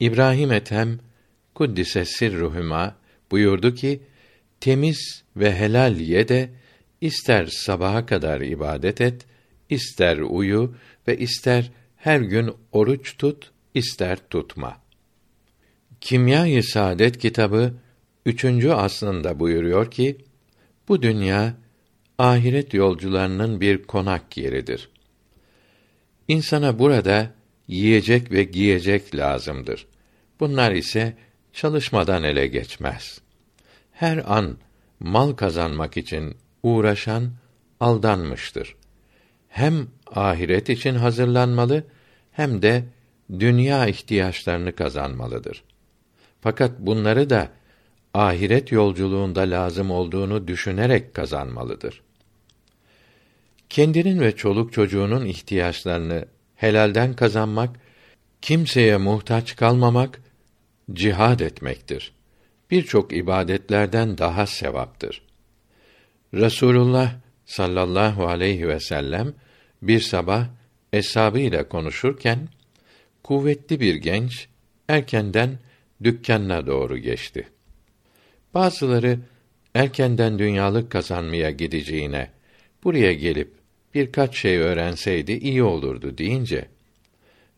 İbrahim 0.00 0.52
Ethem 0.52 0.98
kuddise 1.54 2.04
sirruhuma 2.04 2.96
buyurdu 3.30 3.74
ki 3.74 4.00
temiz 4.66 5.24
ve 5.36 5.54
helal 5.54 6.00
ye 6.00 6.28
de 6.28 6.50
ister 7.00 7.46
sabaha 7.46 8.06
kadar 8.06 8.40
ibadet 8.40 9.00
et, 9.00 9.26
ister 9.70 10.18
uyu 10.18 10.74
ve 11.08 11.18
ister 11.18 11.70
her 11.96 12.20
gün 12.20 12.52
oruç 12.72 13.16
tut, 13.18 13.50
ister 13.74 14.18
tutma. 14.30 14.80
Kimya-i 16.00 16.62
Saadet 16.62 17.18
kitabı 17.18 17.74
üçüncü 18.26 18.70
aslında 18.70 19.40
buyuruyor 19.40 19.90
ki 19.90 20.16
bu 20.88 21.02
dünya 21.02 21.54
ahiret 22.18 22.74
yolcularının 22.74 23.60
bir 23.60 23.82
konak 23.82 24.36
yeridir. 24.36 24.88
İnsana 26.28 26.78
burada 26.78 27.34
yiyecek 27.68 28.32
ve 28.32 28.44
giyecek 28.44 29.14
lazımdır. 29.14 29.86
Bunlar 30.40 30.72
ise 30.72 31.16
çalışmadan 31.52 32.22
ele 32.22 32.46
geçmez. 32.46 33.25
Her 33.96 34.36
an 34.36 34.56
mal 35.00 35.32
kazanmak 35.32 35.96
için 35.96 36.36
uğraşan 36.62 37.30
aldanmıştır. 37.80 38.76
Hem 39.48 39.88
ahiret 40.14 40.68
için 40.68 40.94
hazırlanmalı 40.94 41.84
hem 42.32 42.62
de 42.62 42.84
dünya 43.38 43.86
ihtiyaçlarını 43.86 44.72
kazanmalıdır. 44.72 45.64
Fakat 46.40 46.78
bunları 46.78 47.30
da 47.30 47.48
ahiret 48.14 48.72
yolculuğunda 48.72 49.40
lazım 49.40 49.90
olduğunu 49.90 50.48
düşünerek 50.48 51.14
kazanmalıdır. 51.14 52.02
Kendinin 53.68 54.20
ve 54.20 54.36
çoluk 54.36 54.72
çocuğunun 54.72 55.26
ihtiyaçlarını 55.26 56.24
helalden 56.56 57.14
kazanmak, 57.14 57.80
kimseye 58.42 58.96
muhtaç 58.96 59.56
kalmamak, 59.56 60.20
cihad 60.92 61.40
etmektir. 61.40 62.15
Birçok 62.70 63.16
ibadetlerden 63.16 64.18
daha 64.18 64.46
sevaptır. 64.46 65.22
Resulullah 66.34 67.14
sallallahu 67.44 68.26
aleyhi 68.26 68.68
ve 68.68 68.80
sellem 68.80 69.34
bir 69.82 70.00
sabah 70.00 70.48
eshabıyla 70.92 71.68
konuşurken 71.68 72.48
kuvvetli 73.22 73.80
bir 73.80 73.94
genç 73.94 74.48
erkenden 74.88 75.58
dükkanına 76.04 76.66
doğru 76.66 76.98
geçti. 76.98 77.48
Bazıları 78.54 79.18
erkenden 79.74 80.38
dünyalık 80.38 80.90
kazanmaya 80.90 81.50
gideceğine 81.50 82.30
buraya 82.84 83.12
gelip 83.12 83.52
birkaç 83.94 84.36
şey 84.36 84.58
öğrenseydi 84.58 85.32
iyi 85.32 85.62
olurdu 85.62 86.18
deyince 86.18 86.68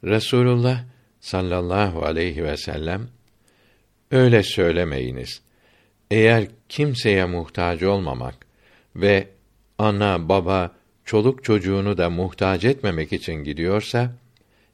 Resulullah 0.04 0.84
sallallahu 1.20 2.02
aleyhi 2.02 2.44
ve 2.44 2.56
sellem 2.56 3.08
öyle 4.10 4.42
söylemeyiniz. 4.42 5.40
Eğer 6.10 6.46
kimseye 6.68 7.24
muhtaç 7.24 7.82
olmamak 7.82 8.34
ve 8.96 9.28
ana, 9.78 10.28
baba, 10.28 10.74
çoluk 11.04 11.44
çocuğunu 11.44 11.98
da 11.98 12.10
muhtaç 12.10 12.64
etmemek 12.64 13.12
için 13.12 13.34
gidiyorsa 13.34 14.12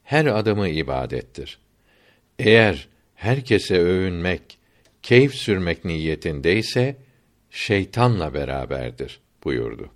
her 0.04 0.26
adımı 0.26 0.68
ibadettir. 0.68 1.58
Eğer 2.38 2.88
herkese 3.14 3.78
övünmek, 3.78 4.58
keyif 5.02 5.34
sürmek 5.34 5.84
niyetindeyse 5.84 6.96
şeytanla 7.50 8.34
beraberdir 8.34 9.20
buyurdu. 9.44 9.90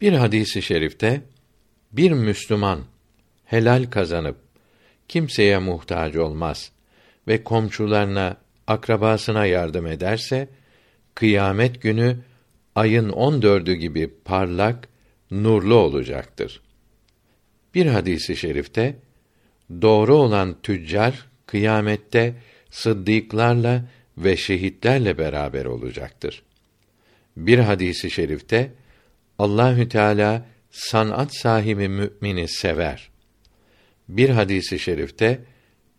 Bir 0.00 0.12
hadisi 0.12 0.62
şerifte 0.62 1.20
bir 1.92 2.10
Müslüman 2.10 2.80
helal 3.44 3.90
kazanıp 3.90 4.36
kimseye 5.08 5.58
muhtaç 5.58 6.16
olmaz 6.16 6.72
ve 7.28 7.44
komşularına, 7.44 8.36
akrabasına 8.66 9.46
yardım 9.46 9.86
ederse 9.86 10.48
kıyamet 11.14 11.82
günü 11.82 12.16
ayın 12.74 13.08
on 13.08 13.42
dördü 13.42 13.74
gibi 13.74 14.10
parlak, 14.24 14.88
nurlu 15.30 15.74
olacaktır. 15.74 16.60
Bir 17.74 17.86
hadisi 17.86 18.36
şerifte 18.36 18.96
doğru 19.82 20.14
olan 20.14 20.56
tüccar 20.62 21.26
kıyamette 21.46 22.34
sıddıklarla 22.70 23.84
ve 24.18 24.36
şehitlerle 24.36 25.18
beraber 25.18 25.64
olacaktır. 25.64 26.42
Bir 27.36 27.58
hadisi 27.58 28.10
şerifte 28.10 28.70
Allahü 29.38 29.88
Teala 29.88 30.46
sanat 30.70 31.36
sahibi 31.36 31.88
mümini 31.88 32.48
sever. 32.48 33.10
Bir 34.08 34.30
hadisi 34.30 34.78
şerifte 34.78 35.40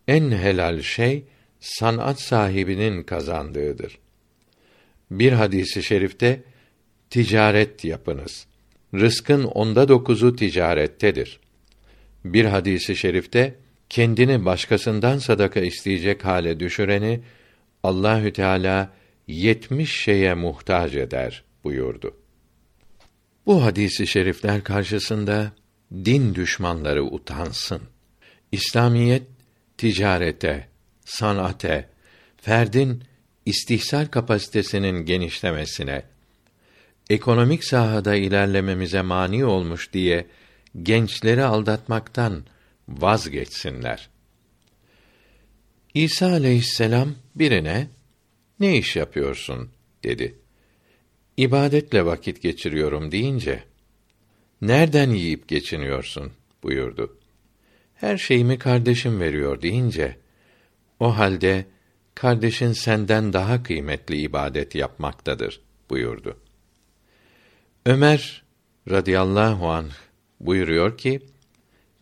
en 0.08 0.30
helal 0.30 0.82
şey 0.82 1.24
sanat 1.60 2.20
sahibinin 2.20 3.02
kazandığıdır. 3.02 3.98
Bir 5.10 5.32
hadisi 5.32 5.82
şerifte 5.82 6.42
ticaret 7.10 7.84
yapınız. 7.84 8.46
Rızkın 8.94 9.44
onda 9.44 9.88
dokuzu 9.88 10.36
ticarettedir. 10.36 11.40
Bir 12.24 12.44
hadisi 12.44 12.96
şerifte 12.96 13.54
kendini 13.88 14.44
başkasından 14.44 15.18
sadaka 15.18 15.60
isteyecek 15.60 16.24
hale 16.24 16.60
düşüreni 16.60 17.20
Allahü 17.82 18.32
Teala 18.32 18.92
yetmiş 19.28 19.92
şeye 19.92 20.34
muhtaç 20.34 20.94
eder 20.94 21.44
buyurdu. 21.64 22.16
Bu 23.46 23.64
hadisi 23.64 24.06
şerifler 24.06 24.64
karşısında 24.64 25.52
din 25.94 26.34
düşmanları 26.34 27.04
utansın. 27.04 27.82
İslamiyet 28.52 29.22
ticarete, 29.78 30.68
sanate, 31.04 31.88
ferdin 32.36 33.04
istihsal 33.46 34.06
kapasitesinin 34.06 35.06
genişlemesine, 35.06 36.02
ekonomik 37.10 37.64
sahada 37.64 38.14
ilerlememize 38.14 39.02
mani 39.02 39.44
olmuş 39.44 39.92
diye 39.92 40.26
gençleri 40.82 41.44
aldatmaktan 41.44 42.44
vazgeçsinler. 42.88 44.08
İsa 45.94 46.26
aleyhisselam 46.26 47.14
birine 47.34 47.88
ne 48.60 48.78
iş 48.78 48.96
yapıyorsun 48.96 49.70
dedi. 50.04 50.34
İbadetle 51.36 52.06
vakit 52.06 52.42
geçiriyorum 52.42 53.12
deyince 53.12 53.64
nereden 54.62 55.10
yiyip 55.10 55.48
geçiniyorsun 55.48 56.32
buyurdu. 56.62 57.18
Her 58.04 58.18
şeyimi 58.18 58.58
kardeşim 58.58 59.20
veriyor 59.20 59.62
deyince 59.62 60.16
o 61.00 61.18
halde 61.18 61.66
kardeşin 62.14 62.72
senden 62.72 63.32
daha 63.32 63.62
kıymetli 63.62 64.16
ibadet 64.16 64.74
yapmaktadır 64.74 65.60
buyurdu. 65.90 66.40
Ömer 67.86 68.44
radıyallahu 68.90 69.70
anh 69.70 69.92
buyuruyor 70.40 70.98
ki 70.98 71.20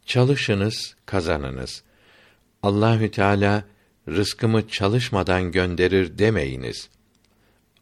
çalışınız 0.07 0.97
kazanınız. 1.07 1.83
Allahü 2.63 3.11
Teala 3.11 3.65
rızkımı 4.09 4.69
çalışmadan 4.69 5.53
gönderir 5.53 6.19
demeyiniz. 6.19 6.89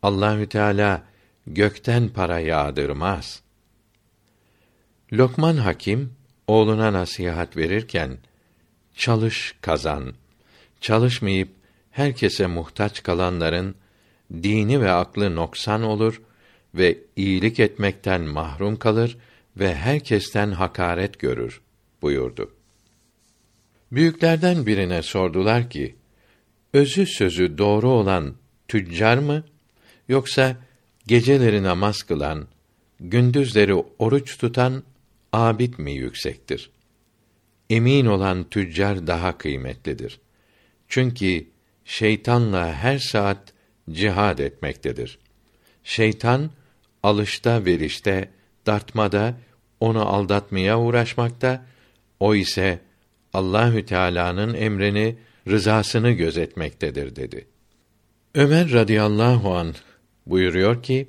Allahü 0.02 0.48
Teala 0.48 1.02
gökten 1.46 2.08
para 2.08 2.40
yağdırmaz. 2.40 3.42
Lokman 5.12 5.56
Hakim 5.56 6.19
oğluna 6.50 6.92
nasihat 6.92 7.56
verirken 7.56 8.18
çalış 8.96 9.54
kazan. 9.60 10.14
Çalışmayıp 10.80 11.48
herkese 11.90 12.46
muhtaç 12.46 13.02
kalanların 13.02 13.74
dini 14.32 14.80
ve 14.80 14.90
aklı 14.90 15.36
noksan 15.36 15.82
olur 15.82 16.22
ve 16.74 16.98
iyilik 17.16 17.60
etmekten 17.60 18.22
mahrum 18.22 18.76
kalır 18.76 19.18
ve 19.56 19.74
herkesten 19.74 20.50
hakaret 20.50 21.18
görür 21.18 21.60
buyurdu. 22.02 22.50
Büyüklerden 23.92 24.66
birine 24.66 25.02
sordular 25.02 25.70
ki, 25.70 25.94
özü 26.72 27.06
sözü 27.06 27.58
doğru 27.58 27.88
olan 27.88 28.34
tüccar 28.68 29.18
mı, 29.18 29.44
yoksa 30.08 30.56
geceleri 31.06 31.62
namaz 31.62 32.02
kılan, 32.02 32.46
gündüzleri 33.00 33.74
oruç 33.74 34.38
tutan 34.38 34.82
abid 35.32 35.78
mi 35.78 35.92
yüksektir? 35.92 36.70
Emin 37.70 38.06
olan 38.06 38.44
tüccar 38.50 39.06
daha 39.06 39.38
kıymetlidir. 39.38 40.20
Çünkü 40.88 41.46
şeytanla 41.84 42.74
her 42.74 42.98
saat 42.98 43.52
cihad 43.90 44.38
etmektedir. 44.38 45.18
Şeytan 45.84 46.50
alışta 47.02 47.64
verişte, 47.64 48.30
dartmada 48.66 49.34
onu 49.80 50.08
aldatmaya 50.08 50.80
uğraşmakta, 50.80 51.66
o 52.20 52.34
ise 52.34 52.80
Allahü 53.32 53.86
Teala'nın 53.86 54.54
emrini, 54.54 55.16
rızasını 55.48 56.10
gözetmektedir 56.10 57.16
dedi. 57.16 57.46
Ömer 58.34 58.72
radıyallahu 58.72 59.54
an 59.54 59.74
buyuruyor 60.26 60.82
ki: 60.82 61.08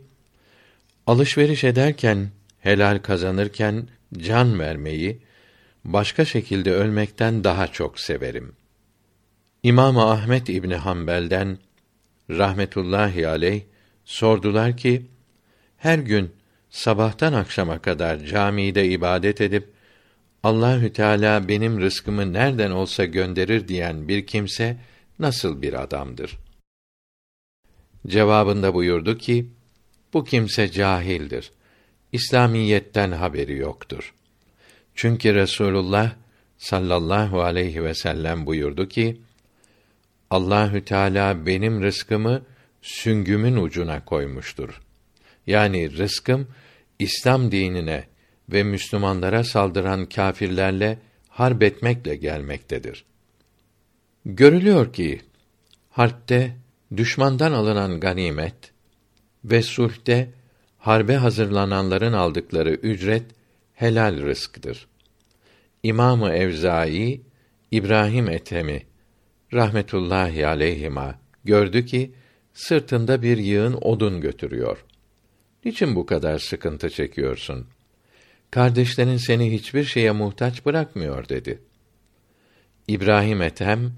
Alışveriş 1.07 1.63
ederken, 1.63 2.29
helal 2.59 2.99
kazanırken 2.99 3.87
can 4.17 4.59
vermeyi 4.59 5.21
başka 5.85 6.25
şekilde 6.25 6.73
ölmekten 6.73 7.43
daha 7.43 7.67
çok 7.67 7.99
severim. 7.99 8.53
İmam 9.63 9.97
Ahmet 9.97 10.49
İbni 10.49 10.75
Hanbel'den 10.75 11.57
rahmetullahi 12.29 13.27
aleyh 13.27 13.61
sordular 14.05 14.77
ki 14.77 15.05
her 15.77 15.99
gün 15.99 16.31
sabahtan 16.69 17.33
akşama 17.33 17.79
kadar 17.79 18.19
camide 18.19 18.87
ibadet 18.87 19.41
edip 19.41 19.73
Allahü 20.43 20.93
Teala 20.93 21.47
benim 21.47 21.81
rızkımı 21.81 22.33
nereden 22.33 22.71
olsa 22.71 23.05
gönderir 23.05 23.67
diyen 23.67 24.07
bir 24.07 24.25
kimse 24.27 24.77
nasıl 25.19 25.61
bir 25.61 25.81
adamdır? 25.81 26.37
Cevabında 28.07 28.73
buyurdu 28.73 29.17
ki 29.17 29.49
bu 30.13 30.23
kimse 30.23 30.71
cahildir. 30.71 31.51
İslamiyetten 32.11 33.11
haberi 33.11 33.57
yoktur. 33.57 34.13
Çünkü 34.95 35.35
Resulullah 35.35 36.15
sallallahu 36.57 37.41
aleyhi 37.41 37.83
ve 37.83 37.93
sellem 37.93 38.45
buyurdu 38.45 38.87
ki 38.87 39.21
Allahü 40.29 40.85
Teala 40.85 41.45
benim 41.45 41.83
rızkımı 41.83 42.41
süngümün 42.81 43.55
ucuna 43.55 44.05
koymuştur. 44.05 44.81
Yani 45.47 45.97
rızkım 45.97 46.47
İslam 46.99 47.51
dinine 47.51 48.07
ve 48.49 48.63
Müslümanlara 48.63 49.43
saldıran 49.43 50.05
kâfirlerle 50.05 50.99
harp 51.29 51.63
etmekle 51.63 52.15
gelmektedir. 52.15 53.05
Görülüyor 54.25 54.93
ki 54.93 55.21
harpte 55.89 56.55
düşmandan 56.97 57.51
alınan 57.51 57.99
ganimet 57.99 58.55
ve 59.45 59.61
sulhte 59.61 60.29
harbe 60.81 61.15
hazırlananların 61.15 62.13
aldıkları 62.13 62.73
ücret 62.73 63.23
helal 63.73 64.21
rızktır. 64.21 64.87
İmamı 65.83 66.29
Evzai 66.29 67.21
İbrahim 67.71 68.29
Etemi 68.29 68.83
rahmetullahi 69.53 70.47
aleyhima 70.47 71.19
gördü 71.43 71.85
ki 71.85 72.11
sırtında 72.53 73.21
bir 73.21 73.37
yığın 73.37 73.73
odun 73.81 74.21
götürüyor. 74.21 74.85
Niçin 75.65 75.95
bu 75.95 76.05
kadar 76.05 76.39
sıkıntı 76.39 76.89
çekiyorsun? 76.89 77.67
Kardeşlerin 78.51 79.17
seni 79.17 79.51
hiçbir 79.51 79.83
şeye 79.83 80.11
muhtaç 80.11 80.65
bırakmıyor 80.65 81.29
dedi. 81.29 81.61
İbrahim 82.87 83.41
Ethem 83.41 83.93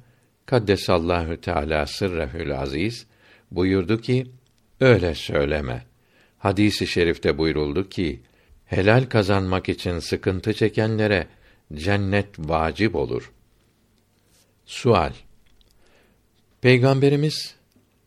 Kaddesallahu 0.45 1.41
Teala 1.41 1.85
sırrehül 1.85 2.59
aziz 2.59 3.05
buyurdu 3.51 4.01
ki 4.01 4.27
öyle 4.79 5.15
söyleme. 5.15 5.92
Hadisi 6.43 6.84
i 6.84 6.88
şerifte 6.88 7.38
buyuruldu 7.38 7.89
ki 7.89 8.21
helal 8.65 9.06
kazanmak 9.06 9.69
için 9.69 9.99
sıkıntı 9.99 10.53
çekenlere 10.53 11.27
cennet 11.73 12.39
vacip 12.39 12.95
olur. 12.95 13.32
Sual 14.65 15.13
Peygamberimiz 16.62 17.56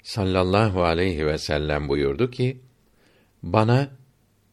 sallallahu 0.03 0.85
aleyhi 0.85 1.27
ve 1.27 1.39
sellem 1.39 1.89
buyurdu 1.89 2.31
ki 2.31 2.61
bana 3.43 3.89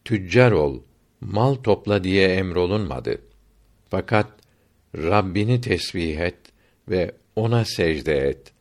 tüccar 0.06 0.52
ol, 0.52 0.82
mal 1.22 1.56
topla 1.56 2.04
diye 2.04 2.28
emrolunmadı. 2.28 3.22
Fakat 3.90 4.28
Rabbini 4.96 5.62
tesbih 5.62 6.18
et 6.18 6.40
ve 6.90 7.12
ona 7.36 7.66
secde 7.66 8.18
et. 8.18 8.54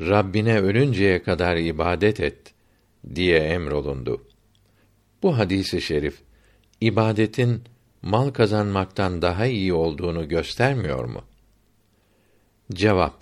Rabbine 0.00 0.60
ölünceye 0.60 1.22
kadar 1.22 1.56
ibadet 1.56 2.20
et 2.20 2.54
diye 3.14 3.38
emrolundu. 3.38 4.33
Bu 5.24 5.38
hadisi 5.38 5.80
şerif 5.80 6.22
ibadetin 6.80 7.62
mal 8.02 8.30
kazanmaktan 8.30 9.22
daha 9.22 9.46
iyi 9.46 9.72
olduğunu 9.72 10.28
göstermiyor 10.28 11.04
mu? 11.04 11.24
Cevap 12.72 13.14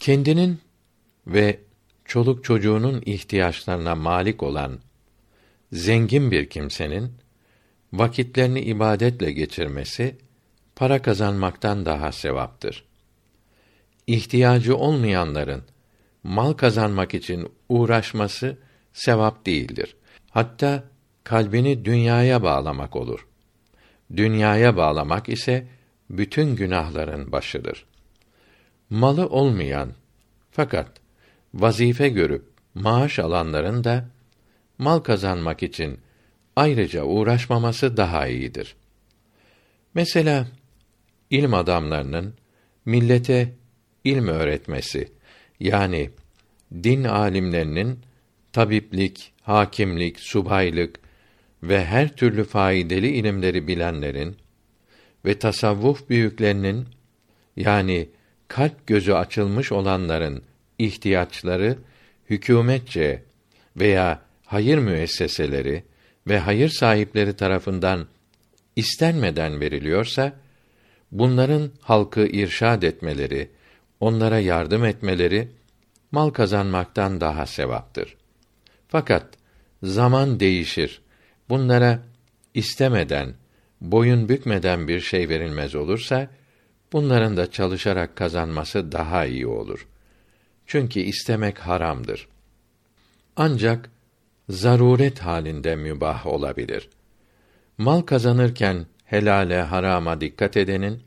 Kendinin 0.00 0.60
ve 1.26 1.60
çoluk 2.04 2.44
çocuğunun 2.44 3.02
ihtiyaçlarına 3.06 3.94
malik 3.94 4.42
olan 4.42 4.78
zengin 5.72 6.30
bir 6.30 6.50
kimsenin 6.50 7.12
vakitlerini 7.92 8.60
ibadetle 8.60 9.32
geçirmesi 9.32 10.16
para 10.76 11.02
kazanmaktan 11.02 11.86
daha 11.86 12.12
sevaptır. 12.12 12.84
İhtiyacı 14.06 14.76
olmayanların 14.76 15.62
mal 16.22 16.52
kazanmak 16.52 17.14
için 17.14 17.52
uğraşması 17.68 18.58
sevap 18.92 19.46
değildir. 19.46 19.96
Hatta 20.34 20.84
kalbini 21.24 21.84
dünyaya 21.84 22.42
bağlamak 22.42 22.96
olur. 22.96 23.26
Dünyaya 24.16 24.76
bağlamak 24.76 25.28
ise 25.28 25.66
bütün 26.10 26.56
günahların 26.56 27.32
başıdır. 27.32 27.86
Malı 28.90 29.26
olmayan 29.28 29.92
fakat 30.50 30.88
vazife 31.54 32.08
görüp 32.08 32.44
maaş 32.74 33.18
alanların 33.18 33.84
da 33.84 34.08
mal 34.78 34.98
kazanmak 34.98 35.62
için 35.62 36.00
ayrıca 36.56 37.04
uğraşmaması 37.04 37.96
daha 37.96 38.26
iyidir. 38.26 38.76
Mesela 39.94 40.48
ilim 41.30 41.54
adamlarının 41.54 42.34
millete 42.84 43.52
ilm 44.04 44.28
öğretmesi 44.28 45.12
yani 45.60 46.10
din 46.72 47.04
alimlerinin 47.04 48.00
tabiplik, 48.52 49.33
hakimlik, 49.44 50.20
subaylık 50.20 51.00
ve 51.62 51.84
her 51.84 52.16
türlü 52.16 52.44
faydalı 52.44 53.06
ilimleri 53.06 53.68
bilenlerin 53.68 54.36
ve 55.24 55.38
tasavvuf 55.38 56.10
büyüklerinin 56.10 56.86
yani 57.56 58.08
kalp 58.48 58.86
gözü 58.86 59.12
açılmış 59.12 59.72
olanların 59.72 60.42
ihtiyaçları 60.78 61.78
hükümetçe 62.30 63.22
veya 63.76 64.22
hayır 64.46 64.78
müesseseleri 64.78 65.84
ve 66.26 66.38
hayır 66.38 66.68
sahipleri 66.68 67.36
tarafından 67.36 68.06
istenmeden 68.76 69.60
veriliyorsa 69.60 70.32
bunların 71.12 71.70
halkı 71.80 72.26
irşad 72.26 72.82
etmeleri, 72.82 73.50
onlara 74.00 74.38
yardım 74.38 74.84
etmeleri 74.84 75.48
mal 76.12 76.30
kazanmaktan 76.30 77.20
daha 77.20 77.46
sevaptır. 77.46 78.16
Fakat 78.94 79.26
zaman 79.82 80.40
değişir. 80.40 81.02
Bunlara 81.48 82.02
istemeden, 82.54 83.34
boyun 83.80 84.28
bükmeden 84.28 84.88
bir 84.88 85.00
şey 85.00 85.28
verilmez 85.28 85.74
olursa 85.74 86.30
bunların 86.92 87.36
da 87.36 87.50
çalışarak 87.50 88.16
kazanması 88.16 88.92
daha 88.92 89.26
iyi 89.26 89.46
olur. 89.46 89.86
Çünkü 90.66 91.00
istemek 91.00 91.58
haramdır. 91.58 92.28
Ancak 93.36 93.90
zaruret 94.48 95.18
halinde 95.18 95.76
mübah 95.76 96.26
olabilir. 96.26 96.88
Mal 97.78 98.00
kazanırken 98.00 98.86
helale 99.04 99.62
harama 99.62 100.20
dikkat 100.20 100.56
edenin 100.56 101.02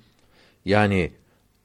yani 0.65 1.11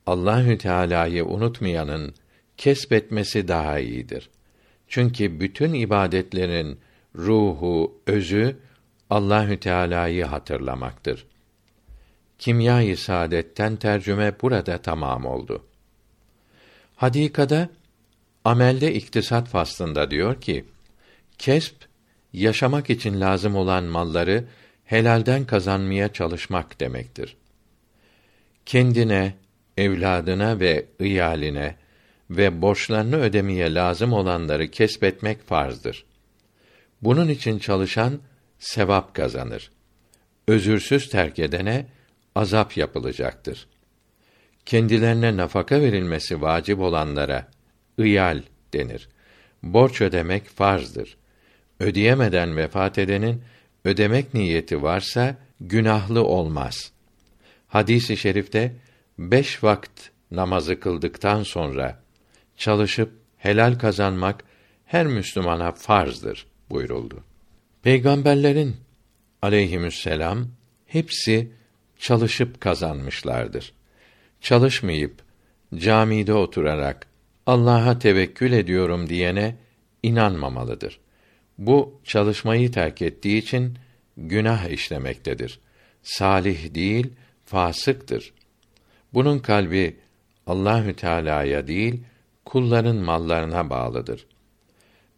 Allahü 0.06 0.58
Teala'yı 0.58 1.24
unutmayanın 1.24 2.14
kesbetmesi 2.56 3.48
daha 3.48 3.78
iyidir. 3.78 4.30
Çünkü 4.92 5.40
bütün 5.40 5.72
ibadetlerin 5.72 6.80
ruhu, 7.16 8.00
özü 8.06 8.56
Allahü 9.10 9.60
Teala'yı 9.60 10.24
hatırlamaktır. 10.24 11.26
Kimya-i 12.38 12.96
Saadet'ten 12.96 13.76
tercüme 13.76 14.34
burada 14.42 14.78
tamam 14.78 15.24
oldu. 15.24 15.66
Hadikada 16.96 17.68
amelde 18.44 18.94
iktisat 18.94 19.48
faslında 19.48 20.10
diyor 20.10 20.40
ki: 20.40 20.64
Kesp 21.38 21.76
yaşamak 22.32 22.90
için 22.90 23.20
lazım 23.20 23.56
olan 23.56 23.84
malları 23.84 24.44
helalden 24.84 25.44
kazanmaya 25.44 26.12
çalışmak 26.12 26.80
demektir. 26.80 27.36
Kendine, 28.66 29.34
evladına 29.76 30.60
ve 30.60 30.86
iyaline 31.00 31.81
ve 32.36 32.62
borçlarını 32.62 33.16
ödemeye 33.16 33.74
lazım 33.74 34.12
olanları 34.12 34.70
kesbetmek 34.70 35.46
farzdır. 35.46 36.04
Bunun 37.02 37.28
için 37.28 37.58
çalışan 37.58 38.20
sevap 38.58 39.14
kazanır. 39.14 39.70
Özürsüz 40.48 41.08
terk 41.08 41.38
edene 41.38 41.86
azap 42.34 42.76
yapılacaktır. 42.76 43.66
Kendilerine 44.66 45.36
nafaka 45.36 45.80
verilmesi 45.80 46.42
vacip 46.42 46.80
olanlara 46.80 47.48
ıyal 48.00 48.42
denir. 48.72 49.08
Borç 49.62 50.00
ödemek 50.00 50.48
farzdır. 50.48 51.16
Ödeyemeden 51.80 52.56
vefat 52.56 52.98
edenin 52.98 53.42
ödemek 53.84 54.34
niyeti 54.34 54.82
varsa 54.82 55.36
günahlı 55.60 56.24
olmaz. 56.24 56.92
Hadisi 57.68 58.14
i 58.14 58.16
şerifte 58.16 58.72
beş 59.18 59.64
vakit 59.64 60.10
namazı 60.30 60.80
kıldıktan 60.80 61.42
sonra 61.42 62.01
çalışıp 62.62 63.12
helal 63.36 63.78
kazanmak 63.78 64.44
her 64.84 65.06
Müslümana 65.06 65.72
farzdır 65.72 66.46
buyuruldu. 66.70 67.24
Peygamberlerin 67.82 68.76
aleyhisselam 69.42 70.48
hepsi 70.86 71.52
çalışıp 71.98 72.60
kazanmışlardır. 72.60 73.72
Çalışmayıp 74.40 75.14
camide 75.74 76.34
oturarak 76.34 77.06
Allah'a 77.46 77.98
tevekkül 77.98 78.52
ediyorum 78.52 79.08
diyene 79.08 79.56
inanmamalıdır. 80.02 81.00
Bu 81.58 82.00
çalışmayı 82.04 82.72
terk 82.72 83.02
ettiği 83.02 83.38
için 83.38 83.78
günah 84.16 84.68
işlemektedir. 84.68 85.60
Salih 86.02 86.74
değil, 86.74 87.12
fasıktır. 87.44 88.32
Bunun 89.14 89.38
kalbi 89.38 89.96
Allahü 90.46 90.96
Teala'ya 90.96 91.66
değil, 91.66 92.02
kulların 92.44 92.96
mallarına 92.96 93.70
bağlıdır. 93.70 94.26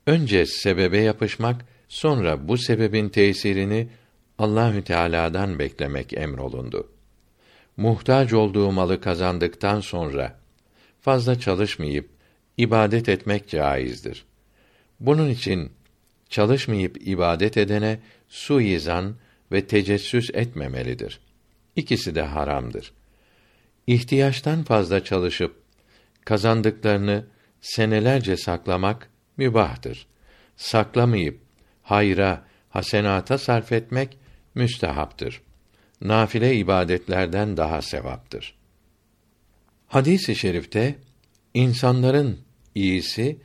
Önce 0.07 0.47
sebebe 0.47 0.99
yapışmak, 0.99 1.65
sonra 1.89 2.49
bu 2.49 2.59
sebebin 2.59 3.09
tesirini 3.09 3.89
Allahü 4.39 4.85
Teala'dan 4.85 5.59
beklemek 5.59 6.13
emrolundu. 6.13 6.89
Muhtaç 7.77 8.33
olduğu 8.33 8.73
malı 8.73 9.01
kazandıktan 9.01 9.81
sonra 9.81 10.39
fazla 11.01 11.41
çalışmayıp 11.41 12.09
ibadet 12.57 13.09
etmek 13.09 13.49
caizdir. 13.49 14.25
Bunun 15.01 15.31
için 15.31 15.73
çalışmayıp 16.29 17.09
ibadet 17.09 17.57
edene 17.57 18.01
suizan 18.29 19.15
ve 19.53 19.67
tecessüs 19.67 20.31
etmemelidir. 20.35 21.21
İkisi 21.77 22.15
de 22.15 22.23
haramdır. 22.23 22.93
İhtiyaçtan 23.87 24.63
fazla 24.63 25.05
çalışıp 25.05 25.64
kazandıklarını 26.25 27.27
senelerce 27.61 28.37
saklamak 28.37 29.11
mübahtır. 29.37 30.07
Saklamayıp 30.57 31.41
hayra, 31.83 32.45
hasenata 32.69 33.39
sarf 33.39 33.73
etmek 33.73 34.19
müstehaptır. 34.55 35.43
Nafile 36.01 36.55
ibadetlerden 36.57 37.57
daha 37.57 37.83
sevaptır. 37.83 38.55
Hadis-i 39.87 40.37
şerifte 40.37 40.95
insanların 41.55 42.41
iyisi 42.75 43.39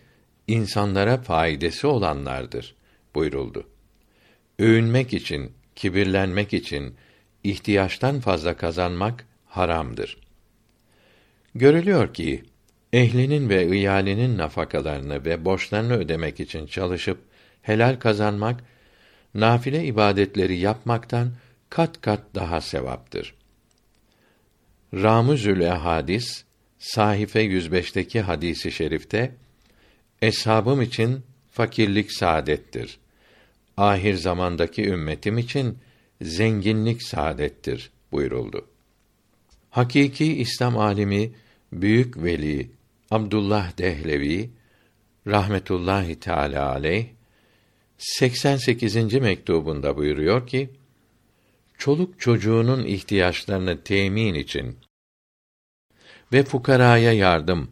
insanlara 0.48 1.18
faydası 1.18 1.89
olanlardır 1.89 2.76
buyuruldu. 3.15 3.70
Övünmek 4.60 5.13
için, 5.13 5.52
kibirlenmek 5.76 6.54
için 6.54 6.96
ihtiyaçtan 7.44 8.20
fazla 8.20 8.58
kazanmak 8.58 9.26
haramdır. 9.46 10.18
Görülüyor 11.56 12.13
ki 12.13 12.44
ehlinin 12.93 13.49
ve 13.49 13.78
iyalinin 13.78 14.38
nafakalarını 14.38 15.25
ve 15.25 15.45
borçlarını 15.45 15.93
ödemek 15.93 16.39
için 16.39 16.65
çalışıp 16.65 17.19
helal 17.62 17.95
kazanmak 17.99 18.63
nafile 19.34 19.86
ibadetleri 19.86 20.58
yapmaktan 20.58 21.32
kat 21.69 22.02
kat 22.02 22.21
daha 22.36 22.62
sevaptır. 22.62 23.36
Ramuzül 24.93 25.63
Hadis 25.63 26.43
sahife 26.80 27.45
105'teki 27.45 28.21
hadisi 28.21 28.71
şerifte 28.71 29.36
eshabım 30.21 30.82
için 30.82 31.23
fakirlik 31.52 32.12
saadettir. 32.12 32.99
Ahir 33.78 34.15
zamandaki 34.15 34.88
ümmetim 34.88 35.38
için 35.38 35.78
zenginlik 36.21 37.04
saadettir 37.04 37.91
buyuruldu. 38.12 38.67
Hakiki 39.69 40.38
İslam 40.38 40.78
alimi 40.78 41.32
büyük 41.71 42.23
veli 42.23 42.69
Abdullah 43.12 43.78
Dehlevi 43.78 44.50
rahmetullahi 45.28 46.19
teala 46.19 46.69
aleyh 46.69 47.06
88. 47.98 49.13
mektubunda 49.13 49.98
buyuruyor 49.98 50.48
ki 50.48 50.69
çoluk 51.78 52.19
çocuğunun 52.19 52.86
ihtiyaçlarını 52.86 53.84
temin 53.84 54.34
için 54.34 54.78
ve 56.34 56.43
fukaraya 56.43 57.13
yardım 57.13 57.72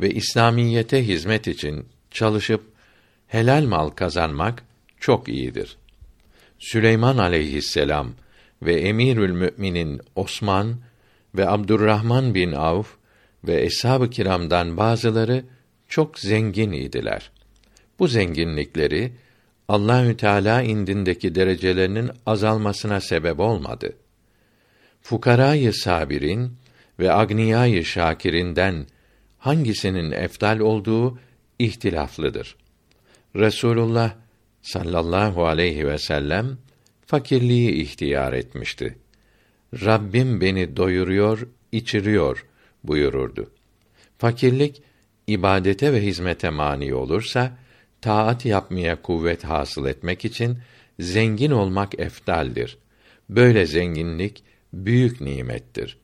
ve 0.00 0.10
İslamiyete 0.10 1.06
hizmet 1.06 1.48
için 1.48 1.88
çalışıp 2.10 2.62
helal 3.26 3.64
mal 3.64 3.88
kazanmak 3.88 4.64
çok 5.00 5.28
iyidir. 5.28 5.76
Süleyman 6.58 7.18
aleyhisselam 7.18 8.12
ve 8.62 8.80
Emirül 8.80 9.32
Müminin 9.32 10.00
Osman 10.14 10.76
ve 11.34 11.48
Abdurrahman 11.48 12.34
bin 12.34 12.52
Avf 12.52 12.95
ve 13.46 13.62
eshab-ı 13.62 14.10
kiramdan 14.10 14.76
bazıları 14.76 15.44
çok 15.88 16.18
zengin 16.18 16.72
idiler. 16.72 17.30
Bu 17.98 18.08
zenginlikleri 18.08 19.12
Allahü 19.68 20.16
Teala 20.16 20.62
indindeki 20.62 21.34
derecelerinin 21.34 22.10
azalmasına 22.26 23.00
sebep 23.00 23.40
olmadı. 23.40 23.92
Fukarayı 25.02 25.72
sabirin 25.72 26.52
ve 26.98 27.12
agniyayı 27.12 27.84
şakirinden 27.84 28.86
hangisinin 29.38 30.10
efdal 30.10 30.58
olduğu 30.58 31.18
ihtilaflıdır. 31.58 32.56
Resulullah 33.36 34.12
sallallahu 34.62 35.46
aleyhi 35.46 35.86
ve 35.86 35.98
sellem 35.98 36.58
fakirliği 37.06 37.70
ihtiyar 37.70 38.32
etmişti. 38.32 38.98
Rabbim 39.74 40.40
beni 40.40 40.76
doyuruyor, 40.76 41.48
içiriyor 41.72 42.46
buyururdu. 42.88 43.50
Fakirlik 44.18 44.82
ibadete 45.26 45.92
ve 45.92 46.02
hizmete 46.02 46.50
mani 46.50 46.94
olursa 46.94 47.58
taat 48.00 48.46
yapmaya 48.46 49.02
kuvvet 49.02 49.44
hasıl 49.44 49.86
etmek 49.86 50.24
için 50.24 50.58
zengin 51.00 51.50
olmak 51.50 52.00
eftaldir. 52.00 52.78
Böyle 53.30 53.66
zenginlik 53.66 54.42
büyük 54.72 55.20
nimettir. 55.20 55.98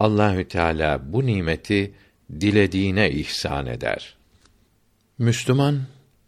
Allahü 0.00 0.48
Teala 0.48 1.12
bu 1.12 1.26
nimeti 1.26 1.94
dilediğine 2.40 3.10
ihsan 3.10 3.66
eder. 3.66 4.16
Müslüman 5.18 5.82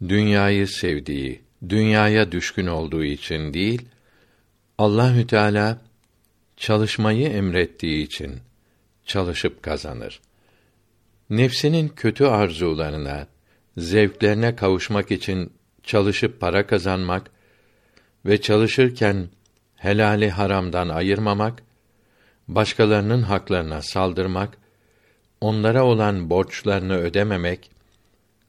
dünyayı 0.07 0.67
sevdiği, 0.67 1.41
dünyaya 1.69 2.31
düşkün 2.31 2.67
olduğu 2.67 3.03
için 3.03 3.53
değil, 3.53 3.81
Allahü 4.77 5.27
Teala 5.27 5.81
çalışmayı 6.57 7.27
emrettiği 7.27 8.05
için 8.05 8.39
çalışıp 9.07 9.63
kazanır. 9.63 10.21
Nefsinin 11.29 11.87
kötü 11.87 12.25
arzularına, 12.25 13.27
zevklerine 13.77 14.55
kavuşmak 14.55 15.11
için 15.11 15.53
çalışıp 15.83 16.39
para 16.39 16.67
kazanmak 16.67 17.31
ve 18.25 18.41
çalışırken 18.41 19.29
helali 19.75 20.29
haramdan 20.29 20.89
ayırmamak, 20.89 21.63
başkalarının 22.47 23.21
haklarına 23.21 23.81
saldırmak, 23.81 24.57
onlara 25.41 25.83
olan 25.83 26.29
borçlarını 26.29 26.97
ödememek, 26.97 27.71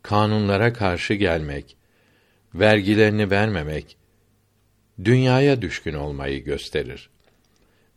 kanunlara 0.03 0.73
karşı 0.73 1.15
gelmek, 1.15 1.77
vergilerini 2.55 3.31
vermemek, 3.31 3.97
dünyaya 5.05 5.63
düşkün 5.63 5.95
olmayı 5.95 6.45
gösterir. 6.45 7.11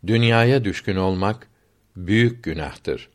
Dünyaya 0.07 0.63
düşkün 0.63 0.95
olmak 0.95 1.47
büyük 1.95 2.43
günahtır. 2.43 3.09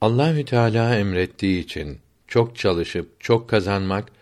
Allahü 0.00 0.44
Teala 0.44 0.96
emrettiği 0.96 1.64
için 1.64 1.98
çok 2.28 2.56
çalışıp 2.56 3.20
çok 3.20 3.48
kazanmak 3.48 4.12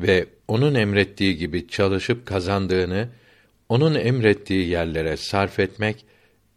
ve 0.00 0.26
onun 0.48 0.74
emrettiği 0.74 1.36
gibi 1.36 1.68
çalışıp 1.68 2.26
kazandığını 2.26 3.08
onun 3.68 3.94
emrettiği 3.94 4.68
yerlere 4.68 5.16
sarf 5.16 5.58
etmek 5.58 6.04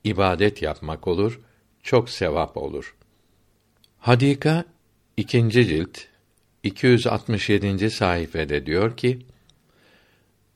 ibadet 0.03 0.61
yapmak 0.61 1.07
olur, 1.07 1.39
çok 1.83 2.09
sevap 2.09 2.57
olur. 2.57 2.95
Hadika 3.99 4.65
ikinci 5.17 5.67
cilt 5.67 5.99
267. 6.63 7.89
sayfede 7.89 8.65
diyor 8.65 8.97
ki: 8.97 9.19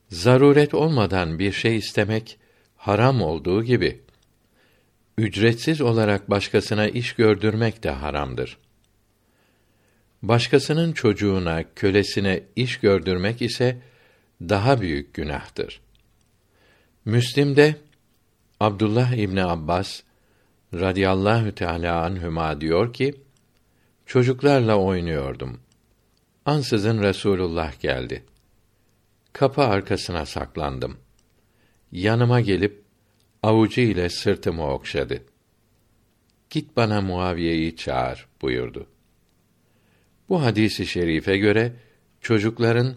Zaruret 0.08 0.74
olmadan 0.74 1.38
bir 1.38 1.52
şey 1.52 1.76
istemek 1.76 2.38
haram 2.76 3.22
olduğu 3.22 3.64
gibi 3.64 4.00
ücretsiz 5.18 5.80
olarak 5.80 6.30
başkasına 6.30 6.88
iş 6.88 7.12
gördürmek 7.12 7.82
de 7.82 7.90
haramdır. 7.90 8.58
Başkasının 10.22 10.92
çocuğuna, 10.92 11.74
kölesine 11.74 12.42
iş 12.56 12.80
gördürmek 12.80 13.42
ise 13.42 13.78
daha 14.40 14.80
büyük 14.80 15.14
günahtır. 15.14 15.80
Müslim'de 17.04 17.76
Abdullah 18.60 19.12
İbni 19.12 19.44
Abbas 19.44 20.02
radıyallahu 20.74 21.54
teala 21.54 22.04
anhüma 22.04 22.60
diyor 22.60 22.92
ki 22.92 23.14
çocuklarla 24.06 24.76
oynuyordum. 24.76 25.60
Ansızın 26.44 27.02
Resulullah 27.02 27.80
geldi. 27.80 28.24
Kapı 29.32 29.62
arkasına 29.62 30.26
saklandım. 30.26 30.96
Yanıma 31.92 32.40
gelip 32.40 32.87
avucu 33.42 33.80
ile 33.80 34.08
sırtımı 34.08 34.72
okşadı. 34.72 35.22
Git 36.50 36.76
bana 36.76 37.00
Muaviye'yi 37.00 37.76
çağır 37.76 38.26
buyurdu. 38.42 38.86
Bu 40.28 40.42
hadisi 40.42 40.86
şerife 40.86 41.38
göre 41.38 41.72
çocukların 42.20 42.94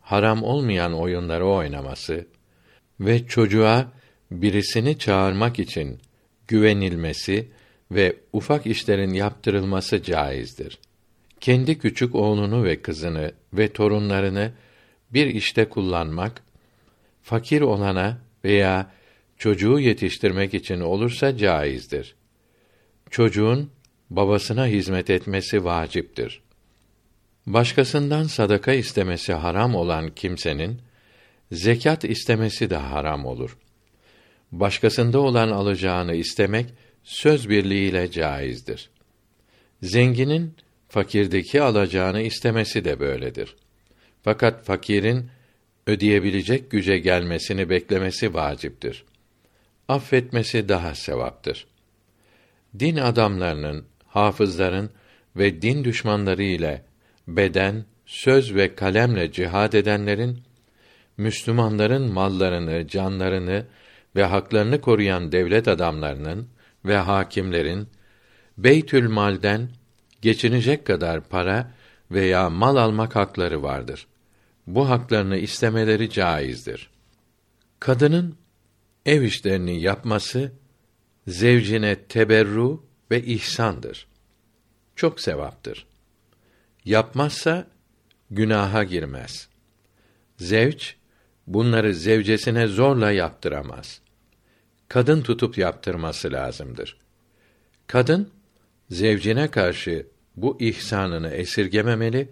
haram 0.00 0.42
olmayan 0.42 0.94
oyunları 0.94 1.46
oynaması 1.46 2.26
ve 3.00 3.26
çocuğa 3.26 3.92
birisini 4.30 4.98
çağırmak 4.98 5.58
için 5.58 5.98
güvenilmesi 6.48 7.48
ve 7.90 8.16
ufak 8.32 8.66
işlerin 8.66 9.14
yaptırılması 9.14 10.02
caizdir. 10.02 10.78
Kendi 11.40 11.78
küçük 11.78 12.14
oğlunu 12.14 12.64
ve 12.64 12.82
kızını 12.82 13.32
ve 13.52 13.72
torunlarını 13.72 14.52
bir 15.10 15.26
işte 15.26 15.68
kullanmak 15.68 16.42
fakir 17.22 17.60
olana 17.60 18.18
veya 18.44 18.90
çocuğu 19.42 19.78
yetiştirmek 19.78 20.54
için 20.54 20.80
olursa 20.80 21.36
caizdir. 21.36 22.14
Çocuğun 23.10 23.70
babasına 24.10 24.66
hizmet 24.66 25.10
etmesi 25.10 25.64
vaciptir. 25.64 26.42
Başkasından 27.46 28.24
sadaka 28.24 28.72
istemesi 28.72 29.32
haram 29.32 29.74
olan 29.74 30.14
kimsenin 30.14 30.80
zekat 31.52 32.04
istemesi 32.04 32.70
de 32.70 32.76
haram 32.76 33.26
olur. 33.26 33.58
Başkasında 34.52 35.20
olan 35.20 35.48
alacağını 35.48 36.14
istemek 36.14 36.66
söz 37.04 37.48
birliğiyle 37.48 38.10
caizdir. 38.10 38.90
Zenginin 39.82 40.54
fakirdeki 40.88 41.62
alacağını 41.62 42.22
istemesi 42.22 42.84
de 42.84 43.00
böyledir. 43.00 43.56
Fakat 44.22 44.64
fakirin 44.64 45.30
ödeyebilecek 45.86 46.70
güce 46.70 46.98
gelmesini 46.98 47.70
beklemesi 47.70 48.34
vaciptir. 48.34 49.04
Affetmesi 49.88 50.68
daha 50.68 50.94
sevaptır. 50.94 51.66
Din 52.78 52.96
adamlarının, 52.96 53.84
hafızların 54.06 54.90
ve 55.36 55.62
din 55.62 55.84
düşmanları 55.84 56.42
ile 56.42 56.84
beden, 57.28 57.84
söz 58.06 58.54
ve 58.54 58.74
kalemle 58.74 59.32
cihad 59.32 59.72
edenlerin 59.72 60.42
Müslümanların 61.16 62.12
mallarını, 62.12 62.88
canlarını 62.88 63.66
ve 64.16 64.24
haklarını 64.24 64.80
koruyan 64.80 65.32
devlet 65.32 65.68
adamlarının 65.68 66.48
ve 66.84 66.96
hakimlerin 66.96 67.88
Beytül 68.58 69.08
Mal'den 69.08 69.68
geçinecek 70.22 70.86
kadar 70.86 71.20
para 71.20 71.70
veya 72.10 72.50
mal 72.50 72.76
almak 72.76 73.16
hakları 73.16 73.62
vardır. 73.62 74.06
Bu 74.66 74.90
haklarını 74.90 75.36
istemeleri 75.36 76.10
caizdir. 76.10 76.90
Kadının 77.80 78.41
ev 79.06 79.22
işlerini 79.22 79.80
yapması 79.80 80.52
zevcine 81.26 81.94
teberru 82.04 82.84
ve 83.10 83.22
ihsandır. 83.22 84.06
Çok 84.96 85.20
sevaptır. 85.20 85.86
Yapmazsa 86.84 87.66
günaha 88.30 88.84
girmez. 88.88 89.48
Zevç 90.36 90.96
bunları 91.46 91.94
zevcesine 91.94 92.66
zorla 92.66 93.10
yaptıramaz. 93.10 94.00
Kadın 94.88 95.22
tutup 95.22 95.58
yaptırması 95.58 96.32
lazımdır. 96.32 96.96
Kadın 97.86 98.30
zevcine 98.90 99.50
karşı 99.50 100.06
bu 100.36 100.56
ihsanını 100.60 101.30
esirgememeli, 101.30 102.28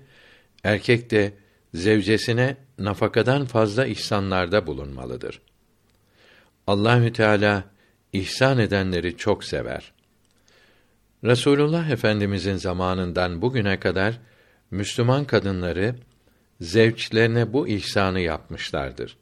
erkek 0.65 1.11
de 1.11 1.33
zevcesine 1.75 2.57
nafakadan 2.79 3.45
fazla 3.45 3.87
ihsanlarda 3.87 4.67
bulunmalıdır. 4.67 5.41
Allahü 6.67 7.13
Teala 7.13 7.65
ihsan 8.13 8.59
edenleri 8.59 9.17
çok 9.17 9.45
sever. 9.45 9.93
Resulullah 11.25 11.91
Efendimizin 11.91 12.57
zamanından 12.57 13.43
bugüne 13.43 13.81
kadar 13.81 14.21
Müslüman 14.71 15.25
kadınları 15.25 15.95
zevçlerine 16.61 17.53
bu 17.53 17.69
ihsanı 17.69 18.21
yapmışlardır. 18.21 19.17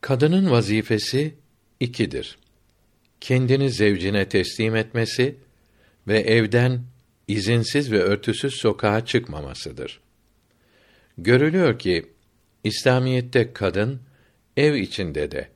Kadının 0.00 0.50
vazifesi 0.50 1.34
ikidir. 1.80 2.38
Kendini 3.20 3.70
zevcine 3.70 4.28
teslim 4.28 4.76
etmesi 4.76 5.36
ve 6.08 6.20
evden 6.20 6.82
izinsiz 7.28 7.92
ve 7.92 8.02
örtüsüz 8.02 8.54
sokağa 8.54 9.04
çıkmamasıdır. 9.04 10.00
Görülüyor 11.18 11.78
ki 11.78 12.06
İslamiyette 12.64 13.52
kadın 13.52 14.00
ev 14.56 14.74
içinde 14.74 15.30
de 15.30 15.53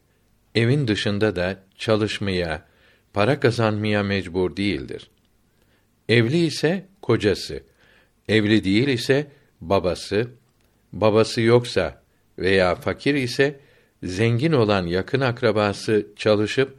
evin 0.59 0.89
dışında 0.89 1.37
da 1.37 1.57
çalışmaya, 1.77 2.67
para 3.13 3.41
kazanmaya 3.41 4.03
mecbur 4.03 4.57
değildir. 4.57 5.11
Evli 6.09 6.47
ise 6.47 6.87
kocası, 7.03 7.63
evli 8.29 8.65
değil 8.65 8.89
ise 8.89 9.27
babası, 9.61 10.31
babası 10.93 11.41
yoksa 11.41 12.03
veya 12.39 12.75
fakir 12.75 13.15
ise 13.15 13.61
zengin 14.03 14.53
olan 14.53 14.87
yakın 14.87 15.21
akrabası 15.21 16.07
çalışıp 16.17 16.79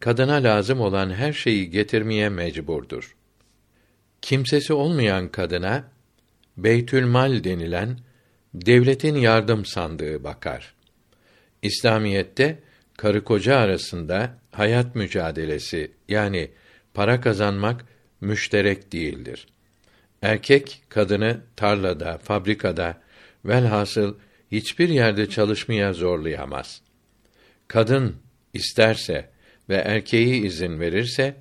kadına 0.00 0.34
lazım 0.34 0.80
olan 0.80 1.10
her 1.10 1.32
şeyi 1.32 1.70
getirmeye 1.70 2.28
mecburdur. 2.28 3.16
Kimsesi 4.22 4.72
olmayan 4.72 5.28
kadına 5.28 5.94
Beytülmal 6.56 7.44
denilen 7.44 7.98
devletin 8.54 9.14
yardım 9.14 9.64
sandığı 9.64 10.24
bakar. 10.24 10.74
İslamiyette 11.62 12.58
karı 12.96 13.24
koca 13.24 13.56
arasında 13.56 14.38
hayat 14.50 14.94
mücadelesi 14.94 15.92
yani 16.08 16.50
para 16.94 17.20
kazanmak 17.20 17.84
müşterek 18.20 18.92
değildir. 18.92 19.46
Erkek 20.22 20.82
kadını 20.88 21.40
tarlada, 21.56 22.18
fabrikada 22.18 23.02
velhasıl 23.44 24.14
hiçbir 24.52 24.88
yerde 24.88 25.28
çalışmaya 25.28 25.92
zorlayamaz. 25.92 26.82
Kadın 27.68 28.16
isterse 28.52 29.30
ve 29.68 29.74
erkeği 29.74 30.46
izin 30.46 30.80
verirse 30.80 31.36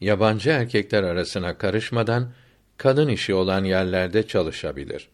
yabancı 0.00 0.50
erkekler 0.50 1.02
arasına 1.02 1.58
karışmadan 1.58 2.32
kadın 2.76 3.08
işi 3.08 3.34
olan 3.34 3.64
yerlerde 3.64 4.26
çalışabilir. 4.26 5.08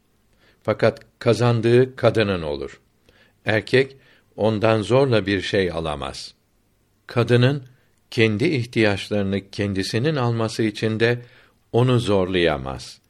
Fakat 0.62 1.00
kazandığı 1.18 1.96
kadının 1.96 2.42
olur. 2.42 2.80
Erkek 3.44 3.96
ondan 4.36 4.82
zorla 4.82 5.26
bir 5.26 5.40
şey 5.40 5.70
alamaz. 5.70 6.34
Kadının 7.06 7.64
kendi 8.10 8.44
ihtiyaçlarını 8.44 9.50
kendisinin 9.50 10.16
alması 10.16 10.62
için 10.62 11.00
de 11.00 11.22
onu 11.72 11.98
zorlayamaz. 11.98 13.00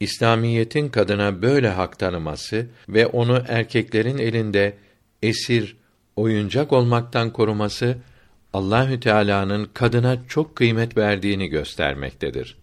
İslamiyetin 0.00 0.88
kadına 0.88 1.42
böyle 1.42 1.68
hak 1.68 1.98
tanıması 1.98 2.66
ve 2.88 3.06
onu 3.06 3.44
erkeklerin 3.48 4.18
elinde 4.18 4.76
esir, 5.22 5.76
oyuncak 6.16 6.72
olmaktan 6.72 7.32
koruması 7.32 7.98
Allahü 8.52 9.00
Teala'nın 9.00 9.64
kadına 9.74 10.18
çok 10.28 10.56
kıymet 10.56 10.96
verdiğini 10.96 11.48
göstermektedir. 11.48 12.58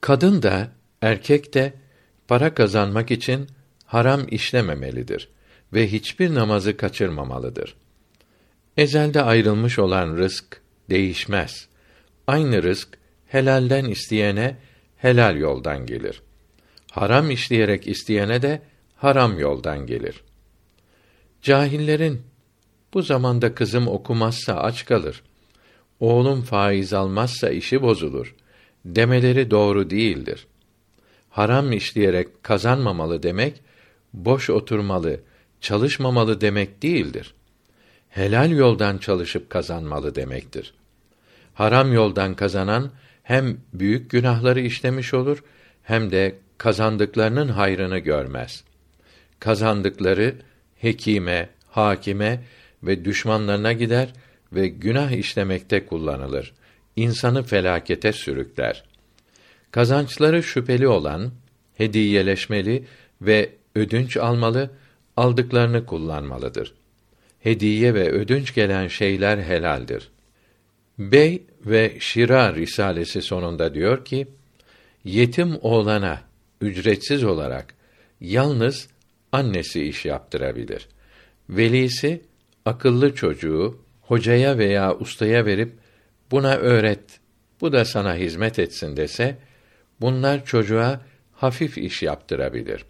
Kadın 0.00 0.42
da 0.42 0.68
erkek 1.02 1.54
de 1.54 1.72
para 2.28 2.54
kazanmak 2.54 3.10
için 3.10 3.48
haram 3.84 4.26
işlememelidir 4.30 5.35
ve 5.72 5.92
hiçbir 5.92 6.34
namazı 6.34 6.76
kaçırmamalıdır. 6.76 7.76
Ezelde 8.76 9.22
ayrılmış 9.22 9.78
olan 9.78 10.16
rızk 10.16 10.60
değişmez. 10.90 11.68
Aynı 12.26 12.62
rızk 12.62 12.98
helalden 13.26 13.84
isteyene 13.84 14.56
helal 14.96 15.36
yoldan 15.36 15.86
gelir. 15.86 16.22
Haram 16.90 17.30
işleyerek 17.30 17.88
isteyene 17.88 18.42
de 18.42 18.62
haram 18.96 19.38
yoldan 19.38 19.86
gelir. 19.86 20.22
Cahillerin 21.42 22.22
bu 22.94 23.02
zamanda 23.02 23.54
kızım 23.54 23.88
okumazsa 23.88 24.54
aç 24.54 24.84
kalır. 24.84 25.22
Oğlum 26.00 26.42
faiz 26.42 26.92
almazsa 26.92 27.50
işi 27.50 27.82
bozulur 27.82 28.34
demeleri 28.86 29.50
doğru 29.50 29.90
değildir. 29.90 30.46
Haram 31.30 31.72
işleyerek 31.72 32.42
kazanmamalı 32.42 33.22
demek 33.22 33.62
boş 34.12 34.50
oturmalı, 34.50 35.20
çalışmamalı 35.60 36.40
demek 36.40 36.82
değildir. 36.82 37.34
Helal 38.08 38.50
yoldan 38.50 38.98
çalışıp 38.98 39.50
kazanmalı 39.50 40.14
demektir. 40.14 40.74
Haram 41.54 41.92
yoldan 41.92 42.34
kazanan 42.34 42.90
hem 43.22 43.56
büyük 43.72 44.10
günahları 44.10 44.60
işlemiş 44.60 45.14
olur 45.14 45.44
hem 45.82 46.10
de 46.10 46.34
kazandıklarının 46.58 47.48
hayrını 47.48 47.98
görmez. 47.98 48.64
Kazandıkları 49.40 50.34
hekime, 50.80 51.48
hakime 51.70 52.44
ve 52.82 53.04
düşmanlarına 53.04 53.72
gider 53.72 54.08
ve 54.52 54.68
günah 54.68 55.10
işlemekte 55.10 55.86
kullanılır. 55.86 56.54
İnsanı 56.96 57.42
felakete 57.42 58.12
sürükler. 58.12 58.84
Kazançları 59.70 60.42
şüpheli 60.42 60.88
olan 60.88 61.32
hediyeleşmeli 61.74 62.84
ve 63.22 63.50
ödünç 63.74 64.16
almalı, 64.16 64.70
aldıklarını 65.16 65.86
kullanmalıdır. 65.86 66.74
Hediye 67.40 67.94
ve 67.94 68.10
ödünç 68.10 68.54
gelen 68.54 68.88
şeyler 68.88 69.38
helaldir. 69.38 70.08
Bey 70.98 71.42
ve 71.66 71.96
Şira 72.00 72.54
risalesi 72.54 73.22
sonunda 73.22 73.74
diyor 73.74 74.04
ki: 74.04 74.26
Yetim 75.04 75.58
oğlana 75.62 76.20
ücretsiz 76.60 77.24
olarak 77.24 77.74
yalnız 78.20 78.88
annesi 79.32 79.82
iş 79.82 80.04
yaptırabilir. 80.04 80.88
Velisi 81.50 82.22
akıllı 82.64 83.14
çocuğu 83.14 83.78
hocaya 84.00 84.58
veya 84.58 84.96
ustaya 84.96 85.46
verip 85.46 85.72
buna 86.30 86.54
öğret, 86.56 87.20
bu 87.60 87.72
da 87.72 87.84
sana 87.84 88.16
hizmet 88.16 88.58
etsin 88.58 88.96
dese, 88.96 89.38
bunlar 90.00 90.44
çocuğa 90.44 91.00
hafif 91.32 91.78
iş 91.78 92.02
yaptırabilir. 92.02 92.84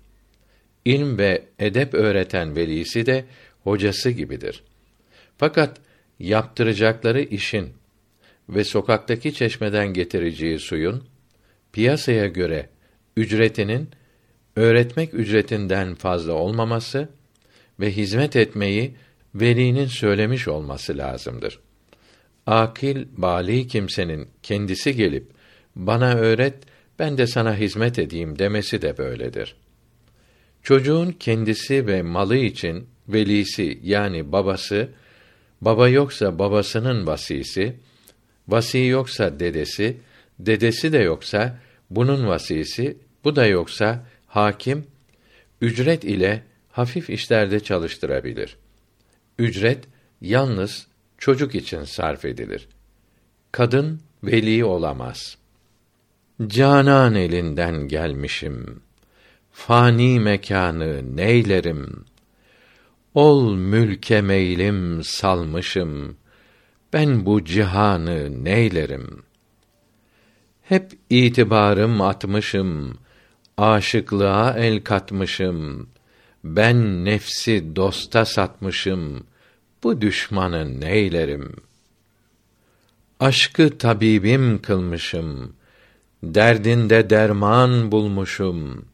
İlm 0.86 1.18
ve 1.18 1.42
edep 1.58 1.94
öğreten 1.94 2.56
velisi 2.56 3.06
de 3.06 3.24
hocası 3.64 4.10
gibidir. 4.10 4.62
Fakat 5.38 5.80
yaptıracakları 6.18 7.22
işin 7.22 7.72
ve 8.48 8.64
sokaktaki 8.64 9.34
çeşmeden 9.34 9.92
getireceği 9.92 10.58
suyun 10.58 11.04
piyasaya 11.72 12.26
göre 12.26 12.68
ücretinin 13.16 13.88
öğretmek 14.56 15.14
ücretinden 15.14 15.94
fazla 15.94 16.32
olmaması 16.32 17.08
ve 17.80 17.90
hizmet 17.90 18.36
etmeyi 18.36 18.94
velinin 19.34 19.86
söylemiş 19.86 20.48
olması 20.48 20.98
lazımdır. 20.98 21.60
Akil, 22.46 23.06
bali 23.16 23.66
kimsenin 23.66 24.28
kendisi 24.42 24.96
gelip 24.96 25.26
bana 25.76 26.14
öğret, 26.14 26.54
ben 26.98 27.18
de 27.18 27.26
sana 27.26 27.56
hizmet 27.56 27.98
edeyim 27.98 28.38
demesi 28.38 28.82
de 28.82 28.98
böyledir. 28.98 29.56
Çocuğun 30.66 31.12
kendisi 31.12 31.86
ve 31.86 32.02
malı 32.02 32.36
için 32.36 32.88
velisi 33.08 33.80
yani 33.82 34.32
babası, 34.32 34.88
baba 35.60 35.88
yoksa 35.88 36.38
babasının 36.38 37.06
vasisi, 37.06 37.76
vasi 38.48 38.78
yoksa 38.78 39.40
dedesi, 39.40 39.96
dedesi 40.38 40.92
de 40.92 40.98
yoksa 40.98 41.58
bunun 41.90 42.26
vasisi, 42.26 42.96
bu 43.24 43.36
da 43.36 43.46
yoksa 43.46 44.06
hakim 44.26 44.86
ücret 45.60 46.04
ile 46.04 46.42
hafif 46.72 47.10
işlerde 47.10 47.60
çalıştırabilir. 47.60 48.56
Ücret 49.38 49.84
yalnız 50.20 50.86
çocuk 51.18 51.54
için 51.54 51.84
sarf 51.84 52.24
edilir. 52.24 52.68
Kadın 53.52 54.00
veli 54.24 54.64
olamaz. 54.64 55.38
Canan 56.46 57.14
elinden 57.14 57.88
gelmişim. 57.88 58.85
Fani 59.56 60.20
mekanı 60.20 61.16
neylerim? 61.16 62.04
Ol 63.14 63.54
mülke 63.54 64.20
meylim 64.20 65.04
salmışım. 65.04 66.16
Ben 66.92 67.26
bu 67.26 67.44
cihanı 67.44 68.44
neylerim? 68.44 69.22
Hep 70.62 70.92
itibarım 71.10 72.00
atmışım, 72.00 72.98
aşıklığa 73.56 74.54
el 74.58 74.84
katmışım. 74.84 75.88
Ben 76.44 77.04
nefsi 77.04 77.76
dosta 77.76 78.24
satmışım. 78.24 79.24
Bu 79.82 80.00
düşmanı 80.00 80.80
neylerim? 80.80 81.56
Aşkı 83.20 83.78
tabibim 83.78 84.62
kılmışım. 84.62 85.52
Derdinde 86.22 87.10
derman 87.10 87.92
bulmuşum. 87.92 88.86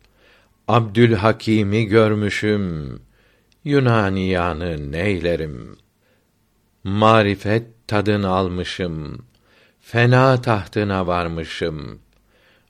Abdülhakim'i 0.68 1.86
görmüşüm. 1.86 2.98
Yunaniyanı 3.64 4.92
neylerim? 4.92 5.76
Marifet 6.84 7.66
tadını 7.86 8.28
almışım. 8.28 9.26
Fena 9.80 10.42
tahtına 10.42 11.06
varmışım. 11.06 12.00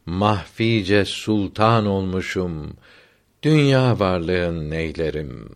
Mahfice 0.07 1.05
sultan 1.05 1.87
olmuşum. 1.87 2.77
Dünya 3.43 3.99
varlığın 3.99 4.71
neylerim? 4.71 5.49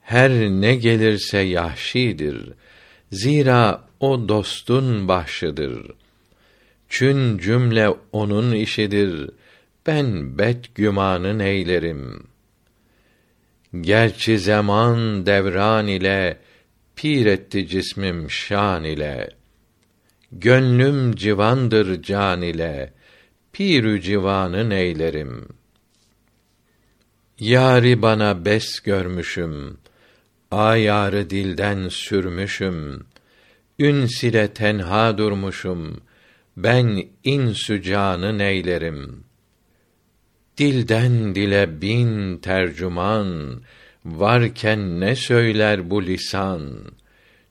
Her 0.00 0.30
ne 0.30 0.74
gelirse 0.74 1.38
yahşidir. 1.38 2.52
Zira 3.12 3.84
o 4.00 4.28
dostun 4.28 5.08
bahşıdır. 5.08 5.90
Çün 6.88 7.38
cümle 7.38 7.94
onun 8.12 8.52
işidir. 8.52 9.30
Ben 9.86 10.38
bet 10.38 10.74
gümanı 10.74 11.38
neylerim? 11.38 12.26
Gerçi 13.80 14.38
zaman 14.38 15.26
devran 15.26 15.86
ile 15.86 16.38
pir 16.96 17.26
etti 17.26 17.68
cismim 17.68 18.30
şan 18.30 18.84
ile. 18.84 19.28
Gönlüm 20.32 21.14
civandır 21.14 22.02
can 22.02 22.42
ile. 22.42 22.92
Pirü 23.52 24.00
civanı 24.00 24.70
neylerim? 24.70 25.48
Yari 27.38 28.02
bana 28.02 28.44
bes 28.44 28.80
görmüşüm. 28.80 29.78
Ayarı 30.50 31.30
dilden 31.30 31.88
sürmüşüm. 31.88 33.06
Üns 33.78 34.24
ile 34.24 34.48
tenha 34.54 35.18
durmuşum. 35.18 36.00
Ben 36.56 37.08
insü 37.24 37.82
canı 37.82 38.38
neylerim? 38.38 39.24
Dilden 40.58 41.34
dile 41.34 41.80
bin 41.82 42.38
tercüman, 42.38 43.60
varken 44.04 45.00
ne 45.00 45.16
söyler 45.16 45.90
bu 45.90 46.02
lisan? 46.06 46.62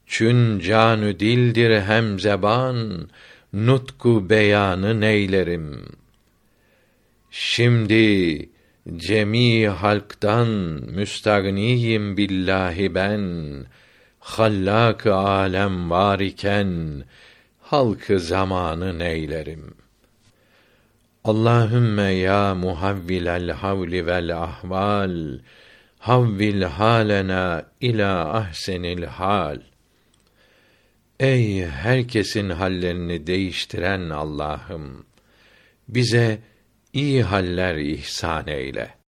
Çün 0.07 0.59
canü 0.59 1.19
dildir 1.19 1.81
hem 1.81 2.19
zeban, 2.19 3.09
nutku 3.53 4.29
beyanı 4.29 5.01
neylerim? 5.01 5.85
Şimdi 7.31 8.49
cemi 8.95 9.67
halktan 9.67 10.47
müstagniyim 10.95 12.17
billahi 12.17 12.95
ben 12.95 13.23
hallak 14.19 15.05
alem 15.07 15.89
var 15.89 16.19
iken 16.19 17.03
halkı 17.61 18.19
zamanı 18.19 18.99
neylerim 18.99 19.82
Allahümme 21.23 22.11
ya 22.13 22.55
muhavvilel 22.55 23.51
havli 23.51 24.05
vel 24.05 24.29
ahval 24.37 25.39
havvil 25.99 26.63
halena 26.63 27.65
ila 27.81 28.33
ahsenil 28.33 29.05
hal 29.05 29.59
Ey 31.19 31.65
herkesin 31.65 32.49
hallerini 32.49 33.27
değiştiren 33.27 34.09
Allah'ım 34.09 35.05
bize 35.87 36.39
iyi 36.93 37.23
haller 37.23 37.75
ihsan 37.75 38.47
eyle. 38.47 39.02